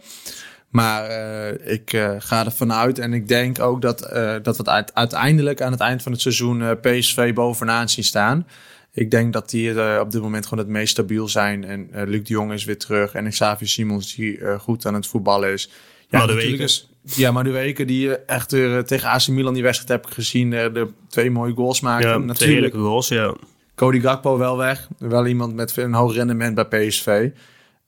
Maar 0.71 1.09
uh, 1.09 1.73
ik 1.73 1.93
uh, 1.93 2.11
ga 2.17 2.45
ervan 2.45 2.73
uit 2.73 2.99
en 2.99 3.13
ik 3.13 3.27
denk 3.27 3.59
ook 3.59 3.81
dat, 3.81 4.13
uh, 4.13 4.35
dat 4.41 4.57
we 4.57 4.83
uiteindelijk 4.93 5.61
aan 5.61 5.71
het 5.71 5.81
eind 5.81 6.03
van 6.03 6.11
het 6.11 6.21
seizoen 6.21 6.79
PSV 6.81 7.33
bovenaan 7.33 7.89
zien 7.89 8.03
staan. 8.03 8.47
Ik 8.93 9.11
denk 9.11 9.33
dat 9.33 9.49
die 9.49 9.99
op 9.99 10.11
dit 10.11 10.21
moment 10.21 10.45
gewoon 10.45 10.63
het 10.63 10.73
meest 10.73 10.91
stabiel 10.91 11.27
zijn. 11.27 11.63
En 11.63 11.89
Luc 11.91 12.23
de 12.23 12.33
Jong 12.33 12.51
is 12.53 12.65
weer 12.65 12.77
terug. 12.77 13.13
En 13.13 13.29
Xavier 13.29 13.67
Simons 13.67 14.15
die 14.15 14.39
goed 14.59 14.85
aan 14.85 14.93
het 14.93 15.07
voetballen 15.07 15.51
is. 15.51 15.69
Ja, 16.09 16.17
maar 16.17 16.27
de 16.27 16.33
weken. 16.33 16.59
Is, 16.59 16.89
ja, 17.03 17.31
maar 17.31 17.43
de 17.43 17.51
weken 17.51 17.87
die 17.87 18.17
echt 18.17 18.51
weer 18.51 18.85
tegen 18.85 19.09
AC 19.09 19.27
Milan 19.27 19.53
die 19.53 19.63
wedstrijd 19.63 20.01
heb 20.01 20.11
ik 20.11 20.13
gezien. 20.13 20.49
de 20.49 20.87
twee 21.09 21.31
mooie 21.31 21.53
goals 21.53 21.81
maken. 21.81 22.09
Ja, 22.09 22.17
natuurlijk. 22.17 22.73
goals, 22.73 23.07
ja. 23.07 23.35
Cody 23.75 23.99
Gakpo 23.99 24.37
wel 24.37 24.57
weg. 24.57 24.87
Wel 24.97 25.27
iemand 25.27 25.55
met 25.55 25.77
een 25.77 25.93
hoog 25.93 26.13
rendement 26.13 26.55
bij 26.55 26.87
PSV. 26.87 27.29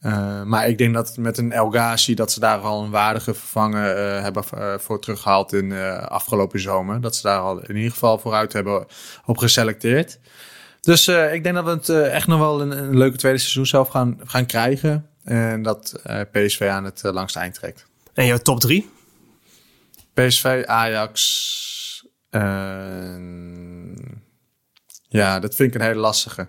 Uh, 0.02 0.44
maar 0.44 0.68
ik 0.68 0.78
denk 0.78 0.94
dat 0.94 1.18
met 1.18 1.38
een 1.38 1.52
El 1.52 1.70
Ghazi 1.70 2.14
dat 2.14 2.32
ze 2.32 2.40
daar 2.40 2.60
al 2.60 2.84
een 2.84 2.90
waardige 2.90 3.34
vervanger 3.34 3.98
uh, 3.98 4.22
hebben 4.22 4.44
uh, 4.56 4.78
voor 4.78 5.00
teruggehaald 5.00 5.54
in 5.54 5.74
afgelopen 6.08 6.60
zomer. 6.60 7.02
Dat 7.02 7.16
ze 7.16 7.22
daar 7.22 7.40
al 7.40 7.62
in 7.62 7.76
ieder 7.76 7.92
geval 7.92 8.20
vooruit 8.20 8.54
hebben 8.54 8.86
op 9.26 9.38
geselecteerd. 9.38 10.20
Dus 10.84 11.08
ik 11.08 11.44
denk 11.44 11.56
dat 11.56 11.66
we 11.66 11.70
het 11.70 11.90
echt 11.90 12.28
nog 12.28 12.40
wel 12.40 12.62
een, 12.62 12.72
een, 12.72 12.98
leuke 12.98 13.18
tweede 13.18 13.38
seizoen 13.38 13.66
zelf 13.66 13.88
gaan, 13.88 14.20
gaan 14.24 14.46
krijgen. 14.46 15.10
En 15.24 15.62
dat 15.62 16.02
PSV 16.32 16.68
aan 16.72 16.84
het 16.84 17.02
langste 17.04 17.40
eind 17.40 17.54
trekt. 17.54 17.86
En 18.13 18.25
jouw 18.25 18.38
top 18.38 18.60
drie? 18.60 18.90
PSV, 20.13 20.63
Ajax. 20.66 22.08
ja, 25.10 25.40
dat 25.40 25.56
vind 25.56 25.74
ik 25.74 25.82
een 25.82 25.88
hele 25.88 26.00
lastige. 26.00 26.48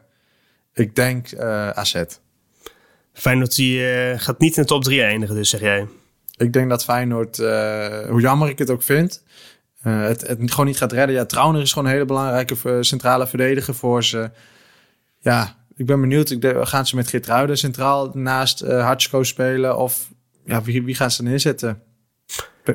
Ik 0.73 0.95
denk 0.95 1.35
AZ. 1.75 2.05
Feyenoord 3.13 3.55
die, 3.55 3.83
gaat 4.19 4.39
niet 4.39 4.57
in 4.57 4.63
de 4.63 4.69
top 4.69 4.85
3 4.85 5.03
eindigen, 5.03 5.35
dus 5.35 5.51
zeg 5.51 5.61
jij. 5.61 5.89
Ik 6.37 6.53
denk 6.53 6.69
dat 6.69 6.85
Feyenoord, 6.85 7.37
hoe 8.09 8.21
jammer 8.21 8.49
ik 8.49 8.59
het 8.59 8.71
ook 8.71 8.83
vind, 8.83 9.23
uh, 9.87 10.03
het, 10.03 10.27
het 10.27 10.51
gewoon 10.51 10.67
niet 10.67 10.79
gaat 10.79 10.93
redden. 10.93 11.15
Ja, 11.15 11.25
Trauner 11.25 11.63
is 11.63 11.73
gewoon 11.73 11.89
een 11.89 11.95
hele 11.95 12.07
belangrijke 12.07 12.83
centrale 12.83 13.27
verdediger 13.27 13.75
voor 13.75 14.05
ze. 14.05 14.31
Ja, 15.21 15.57
ik 15.77 15.87
ben 15.87 16.01
benieuwd. 16.01 16.31
Ik 16.31 16.41
de, 16.41 16.67
gaan 16.67 16.87
ze 16.87 16.97
met 16.97 17.09
Geertruiden 17.09 17.59
centraal 17.59 18.11
naast 18.13 18.63
uh, 18.63 18.85
Hatschko 18.85 19.23
spelen? 19.23 19.79
Of 19.79 20.11
ja, 20.45 20.63
wie, 20.63 20.83
wie 20.83 20.95
gaan 20.95 21.11
ze 21.11 21.23
neerzetten? 21.23 21.83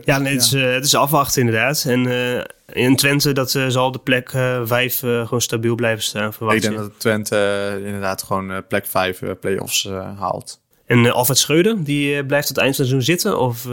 Ja, 0.04 0.18
nee, 0.18 0.34
het, 0.34 0.42
is, 0.42 0.54
uh, 0.54 0.74
het 0.74 0.86
is 0.86 0.96
afwachten 0.96 1.42
inderdaad. 1.42 1.84
En 1.88 2.08
uh, 2.08 2.44
in 2.66 2.96
Twente 2.96 3.32
dat 3.32 3.54
uh, 3.54 3.68
zal 3.68 3.92
de 3.92 4.00
plek 4.00 4.30
5 4.64 5.00
gewoon 5.00 5.42
stabiel 5.42 5.76
blijven 5.76 6.04
staan. 6.04 6.34
Verwacht 6.34 6.56
ik 6.56 6.62
denk 6.62 6.74
je. 6.74 6.80
dat 6.80 7.00
Twente 7.00 7.82
inderdaad 7.86 8.24
gewoon 8.24 8.68
plek 8.68 8.86
5 8.86 9.22
play-offs 9.40 9.90
haalt. 10.18 10.62
En 10.86 11.12
Alfred 11.12 11.38
Schreuder, 11.38 11.84
die 11.84 12.26
blijft 12.26 12.48
tot 12.48 12.58
eind 12.58 12.76
seizoen 12.76 13.02
zitten? 13.02 13.40
Of, 13.40 13.68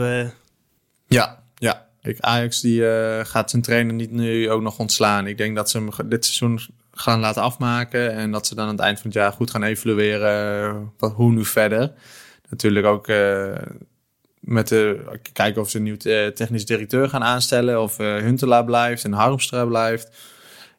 Ja, 1.07 1.43
ja. 1.55 1.86
Ik, 2.07 2.19
Ajax 2.19 2.61
die, 2.61 2.83
gaat 3.23 3.49
zijn 3.49 3.61
trainer 3.61 3.93
niet 3.93 4.11
nu 4.11 4.49
ook 4.49 4.61
nog 4.61 4.79
ontslaan. 4.79 5.27
Ik 5.27 5.37
denk 5.37 5.55
dat 5.55 5.69
ze 5.69 5.77
hem 5.77 5.89
dit 6.05 6.25
seizoen 6.25 6.59
gaan 6.91 7.19
laten 7.19 7.41
afmaken. 7.41 8.13
En 8.13 8.31
dat 8.31 8.47
ze 8.47 8.55
dan 8.55 8.65
aan 8.65 8.71
het 8.71 8.79
eind 8.79 8.99
van 8.99 9.09
het 9.09 9.19
jaar 9.19 9.31
goed 9.31 9.51
gaan 9.51 9.63
evalueren 9.63 10.91
hoe 10.99 11.31
nu 11.31 11.45
verder. 11.45 11.91
Natuurlijk 12.49 12.85
ook 12.85 13.07
met 14.47 14.67
de, 14.67 14.99
kijken 15.33 15.61
of 15.61 15.69
ze 15.69 15.77
een 15.77 15.83
nieuw 15.83 15.97
eh, 15.97 16.27
technisch 16.27 16.65
directeur 16.65 17.09
gaan 17.09 17.23
aanstellen. 17.23 17.81
Of 17.81 17.99
uh, 17.99 18.15
Huntelaar 18.15 18.65
blijft 18.65 19.03
en 19.03 19.13
Harmstra 19.13 19.65
blijft. 19.65 20.09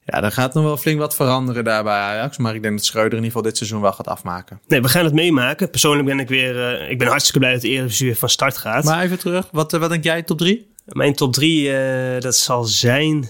Ja, 0.05 0.21
dan 0.21 0.33
gaat 0.33 0.55
nog 0.55 0.65
wel 0.65 0.77
flink 0.77 0.99
wat 0.99 1.15
veranderen 1.15 1.65
daar 1.65 1.83
bij 1.83 1.99
Ajax. 1.99 2.37
Maar 2.37 2.55
ik 2.55 2.63
denk 2.63 2.77
dat 2.77 2.85
Schreuder 2.85 3.19
in 3.19 3.25
ieder 3.25 3.31
geval 3.31 3.43
dit 3.43 3.57
seizoen 3.57 3.81
wel 3.81 3.93
gaat 3.93 4.07
afmaken. 4.07 4.61
Nee, 4.69 4.83
we 4.83 4.89
gaan 4.89 5.05
het 5.05 5.15
meemaken. 5.15 5.71
Persoonlijk 5.71 6.09
ben 6.09 6.19
ik 6.19 6.29
weer... 6.29 6.55
Uh, 6.55 6.91
ik 6.91 6.99
ben 6.99 7.09
hartstikke 7.09 7.39
blij 7.39 7.53
dat 7.53 7.61
de 7.61 7.69
Eredivisie 7.69 8.07
weer 8.07 8.17
van 8.17 8.29
start 8.29 8.57
gaat. 8.57 8.85
Maar 8.85 9.03
even 9.03 9.19
terug. 9.19 9.49
Wat, 9.53 9.73
wat 9.73 9.91
denk 9.91 10.05
jij, 10.05 10.23
top 10.23 10.39
3? 10.39 10.71
Mijn 10.89 11.15
top 11.15 11.33
3, 11.33 11.69
uh, 11.69 12.21
dat 12.21 12.37
zal 12.37 12.65
zijn... 12.65 13.29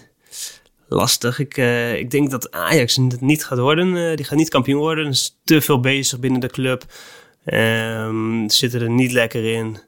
Lastig. 0.90 1.38
Ik, 1.38 1.56
ik 1.96 2.10
denk 2.10 2.30
dat 2.30 2.50
Ajax 2.50 2.96
het 2.96 3.20
niet 3.20 3.44
gaat 3.44 3.58
worden. 3.58 4.16
die 4.16 4.24
gaat 4.24 4.38
niet 4.38 4.48
kampioen 4.48 4.80
worden. 4.80 5.04
Er 5.04 5.10
is 5.10 5.38
te 5.44 5.60
veel 5.60 5.80
bezig 5.80 6.18
binnen 6.18 6.40
de 6.40 6.48
club. 6.48 6.84
Um, 7.44 8.50
zitten 8.50 8.80
er 8.80 8.90
niet 8.90 9.12
lekker 9.12 9.44
in. 9.44 9.78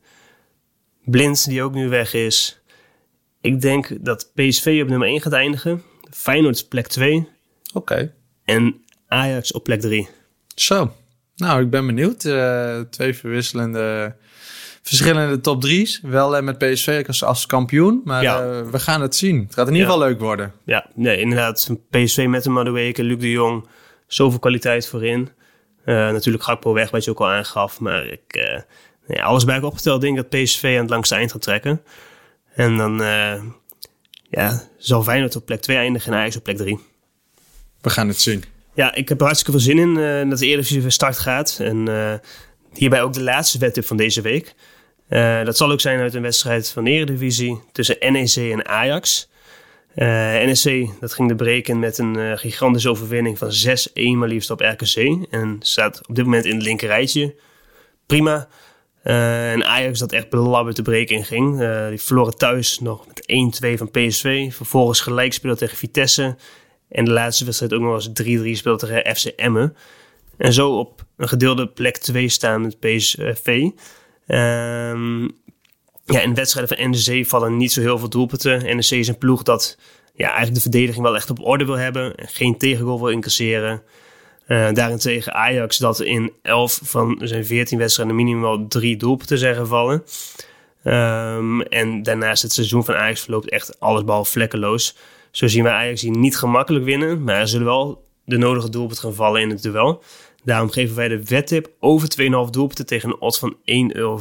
Blind, 1.04 1.44
die 1.48 1.62
ook 1.62 1.74
nu 1.74 1.88
weg 1.88 2.14
is. 2.14 2.60
Ik 3.40 3.60
denk 3.60 4.04
dat 4.04 4.30
PSV 4.34 4.78
op 4.82 4.88
nummer 4.88 5.08
1 5.08 5.20
gaat 5.20 5.32
eindigen. 5.32 5.82
Feyenoord 6.10 6.68
plek 6.68 6.86
2. 6.86 7.28
Oké. 7.72 8.14
En 8.44 8.84
Ajax 9.08 9.52
op 9.52 9.64
plek 9.64 9.80
3. 9.80 10.08
Zo. 10.54 10.92
Nou, 11.36 11.62
ik 11.62 11.70
ben 11.70 11.86
benieuwd. 11.86 12.24
Uh, 12.24 12.80
twee 12.80 13.14
verwisselende, 13.14 14.16
verschillende 14.82 15.40
top 15.40 15.66
3's. 15.66 16.00
Wel 16.02 16.36
uh, 16.36 16.42
met 16.42 16.58
PSV 16.58 17.04
als, 17.06 17.24
als 17.24 17.46
kampioen. 17.46 18.00
Maar 18.04 18.22
ja. 18.22 18.46
uh, 18.46 18.70
we 18.70 18.78
gaan 18.78 19.00
het 19.00 19.16
zien. 19.16 19.42
Het 19.44 19.54
gaat 19.54 19.66
in 19.66 19.74
ieder 19.74 19.90
geval 19.90 20.06
leuk 20.06 20.20
worden. 20.20 20.52
Ja, 20.64 20.86
nee, 20.94 21.20
inderdaad. 21.20 21.70
PSV 21.90 22.26
met 22.28 22.46
een 22.46 22.52
Madueke, 22.52 23.02
Luc 23.02 23.18
de 23.18 23.30
Jong. 23.30 23.68
Zoveel 24.06 24.38
kwaliteit 24.38 24.86
voorin. 24.86 25.28
natuurlijk 25.84 26.44
Gakpo 26.44 26.72
weg, 26.72 26.90
wat 26.90 27.04
je 27.04 27.10
ook 27.10 27.20
al 27.20 27.28
aangaf. 27.28 27.80
Maar 27.80 28.06
ik 28.06 28.58
ja, 29.14 29.22
alles 29.22 29.44
bij 29.44 29.54
elkaar 29.54 29.70
opgeteld 29.70 30.00
denk 30.00 30.18
ik 30.18 30.30
dat 30.30 30.42
PSV 30.42 30.74
aan 30.74 30.82
het 30.82 30.90
langste 30.90 31.14
eind 31.14 31.32
gaat 31.32 31.42
trekken. 31.42 31.82
En 32.54 32.76
dan 32.76 33.02
uh, 33.02 33.42
ja, 34.30 34.62
zal 34.78 35.02
Feyenoord 35.02 35.36
op 35.36 35.46
plek 35.46 35.60
2 35.60 35.76
eindigen 35.76 36.12
en 36.12 36.18
Ajax 36.18 36.36
op 36.36 36.42
plek 36.42 36.56
3. 36.56 36.78
We 37.80 37.90
gaan 37.90 38.08
het 38.08 38.20
zien. 38.20 38.44
Ja, 38.74 38.94
ik 38.94 39.08
heb 39.08 39.18
er 39.18 39.24
hartstikke 39.24 39.58
veel 39.58 39.68
zin 39.68 39.78
in 39.78 39.96
uh, 39.96 40.30
dat 40.30 40.38
de 40.38 40.46
Eredivisie 40.46 40.82
weer 40.82 40.90
start 40.90 41.18
gaat. 41.18 41.58
En 41.60 41.88
uh, 41.88 42.14
hierbij 42.72 43.02
ook 43.02 43.12
de 43.12 43.22
laatste 43.22 43.58
wedstrijd 43.58 43.88
van 43.88 43.96
deze 43.96 44.20
week. 44.20 44.54
Dat 45.44 45.56
zal 45.56 45.70
ook 45.70 45.80
zijn 45.80 46.00
uit 46.00 46.14
een 46.14 46.22
wedstrijd 46.22 46.70
van 46.70 46.84
de 46.84 46.90
Eredivisie 46.90 47.60
tussen 47.72 48.12
NEC 48.12 48.36
en 48.36 48.66
Ajax. 48.66 49.28
NEC, 49.94 50.88
dat 51.00 51.12
ging 51.12 51.28
de 51.28 51.34
breken 51.34 51.78
met 51.78 51.98
een 51.98 52.38
gigantische 52.38 52.90
overwinning 52.90 53.38
van 53.38 53.50
6-1 53.50 53.92
maar 53.92 54.28
liefst 54.28 54.50
op 54.50 54.60
RKC. 54.60 55.26
En 55.30 55.56
staat 55.60 56.08
op 56.08 56.14
dit 56.14 56.24
moment 56.24 56.44
in 56.44 56.54
het 56.54 56.62
linkerrijtje. 56.62 57.34
Prima. 58.06 58.48
En 59.02 59.64
Ajax 59.64 59.98
dat 59.98 60.12
echt 60.12 60.30
belabberd 60.30 60.76
te 60.76 60.82
breken 60.82 61.16
in 61.16 61.24
ging. 61.24 61.58
Die 61.88 62.00
verloren 62.00 62.36
thuis 62.36 62.80
nog 62.80 63.06
met 63.06 63.22
1-2 63.64 63.78
van 63.78 63.90
PSV. 63.90 64.52
Vervolgens 64.52 65.00
gelijk 65.00 65.32
speelde 65.32 65.58
tegen 65.58 65.76
Vitesse. 65.76 66.36
En 66.88 67.04
de 67.04 67.10
laatste 67.10 67.44
wedstrijd 67.44 67.72
ook 67.72 67.80
nog 67.80 67.94
eens 67.94 68.08
3-3 68.08 68.58
speelde 68.58 68.86
tegen 68.86 69.16
FC 69.16 69.26
Emmen. 69.26 69.76
En 70.36 70.52
zo 70.52 70.78
op 70.78 71.04
een 71.16 71.28
gedeelde 71.28 71.68
plek 71.68 71.96
2 71.96 72.28
staan 72.28 72.60
met 72.60 72.78
PSV. 72.78 73.68
Um, 74.26 74.36
ehm, 74.36 75.22
ja, 76.04 76.20
in 76.20 76.34
wedstrijden 76.34 76.76
van 76.76 76.90
NEC 76.90 77.26
vallen 77.26 77.56
niet 77.56 77.72
zo 77.72 77.80
heel 77.80 77.98
veel 77.98 78.08
doelpunten. 78.08 78.76
NEC 78.76 78.90
is 78.90 79.08
een 79.08 79.18
ploeg 79.18 79.42
dat 79.42 79.78
ja, 80.14 80.26
eigenlijk 80.26 80.54
de 80.54 80.60
verdediging 80.60 81.02
wel 81.02 81.16
echt 81.16 81.30
op 81.30 81.40
orde 81.40 81.64
wil 81.64 81.78
hebben. 81.78 82.14
En 82.14 82.28
geen 82.28 82.58
tegengoal 82.58 82.98
wil 82.98 83.08
incasseren. 83.08 83.82
Uh, 84.46 84.72
daarentegen 84.72 85.34
Ajax 85.34 85.78
dat 85.78 86.00
in 86.00 86.32
11 86.42 86.80
van 86.82 87.20
zijn 87.22 87.46
14 87.46 87.78
wedstrijden 87.78 88.16
minimaal 88.16 88.66
drie 88.68 88.96
doelpunten 88.96 89.38
zijn 89.38 89.54
gevallen. 89.54 90.04
Um, 90.84 91.62
en 91.62 92.02
daarnaast 92.02 92.42
het 92.42 92.52
seizoen 92.52 92.84
van 92.84 92.94
Ajax 92.94 93.20
verloopt 93.20 93.50
echt 93.50 93.80
alles 93.80 94.04
behalve 94.04 94.30
vlekkeloos. 94.30 94.96
Zo 95.30 95.46
zien 95.46 95.62
wij 95.62 95.72
Ajax 95.72 96.00
hier 96.00 96.16
niet 96.18 96.36
gemakkelijk 96.36 96.84
winnen, 96.84 97.24
maar 97.24 97.40
er 97.40 97.48
zullen 97.48 97.66
wel 97.66 98.04
de 98.24 98.36
nodige 98.36 98.70
doelpunten 98.70 99.04
gaan 99.04 99.14
vallen 99.14 99.40
in 99.40 99.50
het 99.50 99.62
duel. 99.62 100.02
Daarom 100.44 100.70
geven 100.70 100.96
wij 100.96 101.08
de 101.08 101.24
wedtip 101.24 101.70
over 101.80 102.08
2,5 102.20 102.50
doelpunten 102.50 102.86
tegen 102.86 103.08
een 103.08 103.20
odds 103.20 103.38
van 103.38 103.56
1,50 103.56 103.62
euro. 103.92 104.20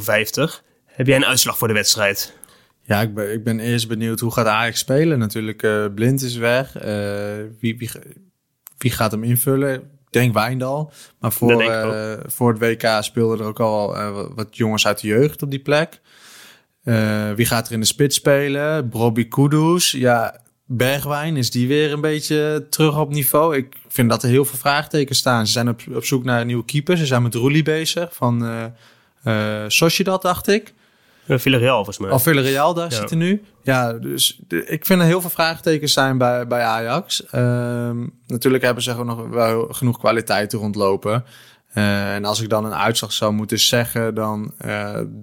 Heb 0.86 1.06
jij 1.06 1.16
een 1.16 1.26
uitslag 1.26 1.58
voor 1.58 1.68
de 1.68 1.74
wedstrijd? 1.74 2.38
Ja, 2.82 3.00
ik 3.00 3.14
ben, 3.14 3.32
ik 3.32 3.44
ben 3.44 3.60
eerst 3.60 3.88
benieuwd 3.88 4.20
hoe 4.20 4.32
gaat 4.32 4.46
Ajax 4.46 4.78
spelen. 4.78 5.18
Natuurlijk, 5.18 5.62
uh, 5.62 5.86
Blind 5.94 6.22
is 6.22 6.36
weg. 6.36 6.76
Uh, 6.76 6.82
wie, 7.60 7.78
wie, 7.78 7.90
wie 8.78 8.90
gaat 8.90 9.10
hem 9.10 9.24
invullen? 9.24 9.90
denk 10.10 10.34
Wijndal. 10.34 10.92
Maar 11.20 11.32
voor, 11.32 11.62
uh, 11.62 12.12
voor 12.26 12.52
het 12.52 12.58
WK 12.58 12.98
speelden 13.00 13.38
er 13.38 13.44
ook 13.44 13.60
al 13.60 13.94
wat 14.34 14.56
jongens 14.56 14.86
uit 14.86 15.00
de 15.00 15.06
jeugd 15.06 15.42
op 15.42 15.50
die 15.50 15.60
plek. 15.60 16.00
Wie 17.36 17.46
gaat 17.46 17.66
er 17.66 17.72
in 17.72 17.80
de 17.80 17.86
spits 17.86 18.16
spelen? 18.16 18.88
Bobby 18.88 19.28
Kudus. 19.28 19.90
Ja, 19.90 20.40
Bergwijn, 20.72 21.36
is 21.36 21.50
die 21.50 21.68
weer 21.68 21.92
een 21.92 22.00
beetje 22.00 22.66
terug 22.70 22.98
op 22.98 23.10
niveau? 23.10 23.56
Ik 23.56 23.76
vind 23.88 24.10
dat 24.10 24.22
er 24.22 24.28
heel 24.28 24.44
veel 24.44 24.58
vraagtekens 24.58 25.18
staan. 25.18 25.46
Ze 25.46 25.52
zijn 25.52 25.68
op, 25.68 25.80
op 25.94 26.04
zoek 26.04 26.24
naar 26.24 26.40
een 26.40 26.46
nieuwe 26.46 26.64
keeper. 26.64 26.96
Ze 26.96 27.06
zijn 27.06 27.22
met 27.22 27.34
Roelie 27.34 27.62
bezig 27.62 28.14
van 28.14 28.44
uh, 28.44 28.64
uh, 29.24 29.64
Sociedad, 29.68 30.22
dacht 30.22 30.48
ik. 30.48 30.72
Uh, 31.26 31.38
Villarreal 31.38 31.74
volgens 31.74 31.98
mij. 31.98 32.10
Al 32.10 32.16
oh, 32.16 32.22
Villarreal, 32.22 32.74
daar 32.74 32.90
ja. 32.90 32.96
zitten 32.96 33.18
nu. 33.18 33.42
Ja, 33.62 33.92
dus 33.92 34.40
ik 34.48 34.86
vind 34.86 35.00
er 35.00 35.06
heel 35.06 35.20
veel 35.20 35.30
vraagtekens 35.30 35.92
zijn 35.92 36.18
bij, 36.18 36.46
bij 36.46 36.62
Ajax. 36.62 37.26
Ehm, 37.26 38.06
natuurlijk 38.26 38.64
hebben 38.64 38.82
ze 38.82 39.04
nog 39.04 39.28
wel 39.28 39.68
genoeg 39.70 39.98
kwaliteiten 39.98 40.58
rondlopen. 40.58 41.24
En 41.72 42.24
als 42.24 42.40
ik 42.40 42.48
dan 42.48 42.64
een 42.64 42.74
uitslag 42.74 43.12
zou 43.12 43.32
moeten 43.32 43.58
zeggen, 43.58 44.14
dan 44.14 44.54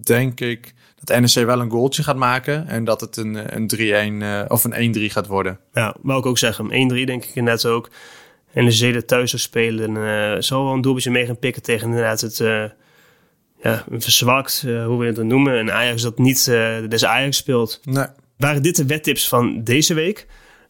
denk 0.04 0.40
ik 0.40 0.74
dat 1.08 1.20
NEC 1.20 1.46
wel 1.46 1.60
een 1.60 1.70
goaltje 1.72 2.04
gaat 2.04 2.16
maken. 2.16 2.68
En 2.68 2.84
dat 2.84 3.02
het 3.02 3.18
een, 3.18 3.56
een 3.56 4.22
3-1 4.22 4.24
uh, 4.24 4.46
of 4.48 4.64
een 4.64 4.96
1-3 4.98 5.00
gaat 5.12 5.28
worden. 5.28 5.60
Ja, 5.74 5.96
wou 6.02 6.20
ik 6.20 6.26
ook 6.26 6.38
zeggen. 6.38 6.66
1-3 6.66 6.70
denk 7.06 7.26
ik 7.26 7.42
net 7.42 7.66
ook. 7.66 7.90
En 8.54 8.66
de 8.66 8.72
Zeden 8.72 9.06
thuis 9.06 9.30
zou 9.30 9.42
spelen, 9.42 9.96
uh, 9.96 10.42
zal 10.42 10.64
wel 10.64 10.74
een 10.74 10.82
doelpuntje 10.82 11.12
mee 11.12 11.26
gaan 11.26 11.40
pikken 11.40 11.62
tegen 11.62 11.88
inderdaad 11.88 12.22
het 12.22 12.40
uh, 12.40 12.64
ja, 13.62 13.84
verzwakt, 13.92 14.64
uh, 14.66 14.86
hoe 14.86 15.00
we 15.00 15.06
het 15.06 15.16
dan 15.16 15.28
noemen. 15.28 15.58
En 15.58 15.74
Ajax 15.74 16.02
dat 16.02 16.18
niet 16.18 16.46
des 16.90 17.06
Ajax 17.06 17.38
speelt. 17.38 17.80
Nee. 17.84 18.06
Waren 18.38 18.64
dit 18.64 18.76
de 18.76 18.86
wettips 18.86 19.28
van 19.28 19.64
deze 19.64 19.94
week? 19.94 20.28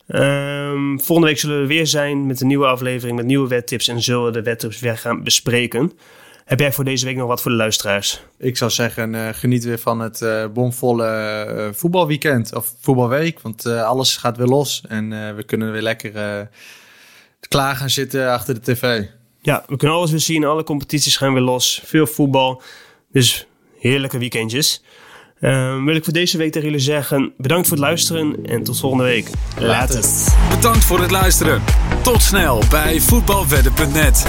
Um, 0.08 1.00
volgende 1.02 1.32
week 1.32 1.40
zullen 1.40 1.62
we 1.62 1.68
weer 1.68 1.88
zijn 1.88 2.26
met 2.26 2.42
een 2.42 2.48
nieuwe 2.48 2.66
aflevering 2.66 3.18
met 3.18 3.26
nieuwe 3.26 3.48
wettips 3.48 3.88
en 3.88 4.02
zullen 4.02 4.26
we 4.26 4.32
de 4.32 4.42
wettips 4.42 4.80
weer 4.80 4.98
gaan 4.98 5.24
bespreken. 5.24 5.92
Heb 6.48 6.60
jij 6.60 6.74
voor 6.74 6.84
deze 6.84 7.06
week 7.06 7.16
nog 7.16 7.28
wat 7.28 7.42
voor 7.42 7.52
de 7.52 7.58
luisteraars? 7.58 8.22
Ik 8.38 8.58
zou 8.58 8.72
zeggen, 8.72 9.14
uh, 9.14 9.28
geniet 9.32 9.64
weer 9.64 9.80
van 9.80 10.00
het 10.00 10.22
uh, 10.22 10.46
bomvolle 10.54 11.46
uh, 11.50 11.68
voetbalweekend 11.74 12.56
of 12.56 12.74
voetbalweek. 12.80 13.40
Want 13.42 13.66
alles 13.66 14.18
gaat 14.18 14.38
weer 14.38 14.48
los 14.48 14.84
en 14.88 15.36
we 15.36 15.44
kunnen 15.44 15.72
weer 15.72 15.82
lekker 15.82 16.50
klaar 17.40 17.76
gaan 17.76 17.90
zitten 17.90 18.32
achter 18.32 18.54
de 18.54 18.62
tv. 18.62 19.04
Ja, 19.42 19.64
we 19.68 19.78
kunnen 19.78 19.98
alles 19.98 20.12
weer 20.12 20.20
zien. 20.20 20.46
Alle 20.46 20.64
competities 20.64 21.18
gaan 21.18 21.34
weer 21.34 21.42
los. 21.42 21.82
Veel 21.86 22.08
voetbal. 22.08 22.62
Dus 23.12 23.48
heerlijke 23.80 24.18
weekendjes. 24.18 24.84
Uh, 25.40 25.84
wil 25.84 25.96
ik 25.96 26.04
voor 26.04 26.14
deze 26.14 26.38
week 26.38 26.52
tegen 26.52 26.68
jullie 26.68 26.84
zeggen: 26.84 27.34
bedankt 27.38 27.68
voor 27.68 27.78
het 27.78 27.86
luisteren 27.86 28.46
en 28.46 28.64
tot 28.64 28.80
volgende 28.80 29.04
week. 29.04 29.30
Later. 29.60 30.06
Bedankt 30.50 30.84
voor 30.84 31.00
het 31.00 31.12
luisteren. 31.12 31.64
Tot 32.04 32.22
snel 32.22 32.64
bij 32.70 33.00
voetbalwedden.net. 33.00 34.26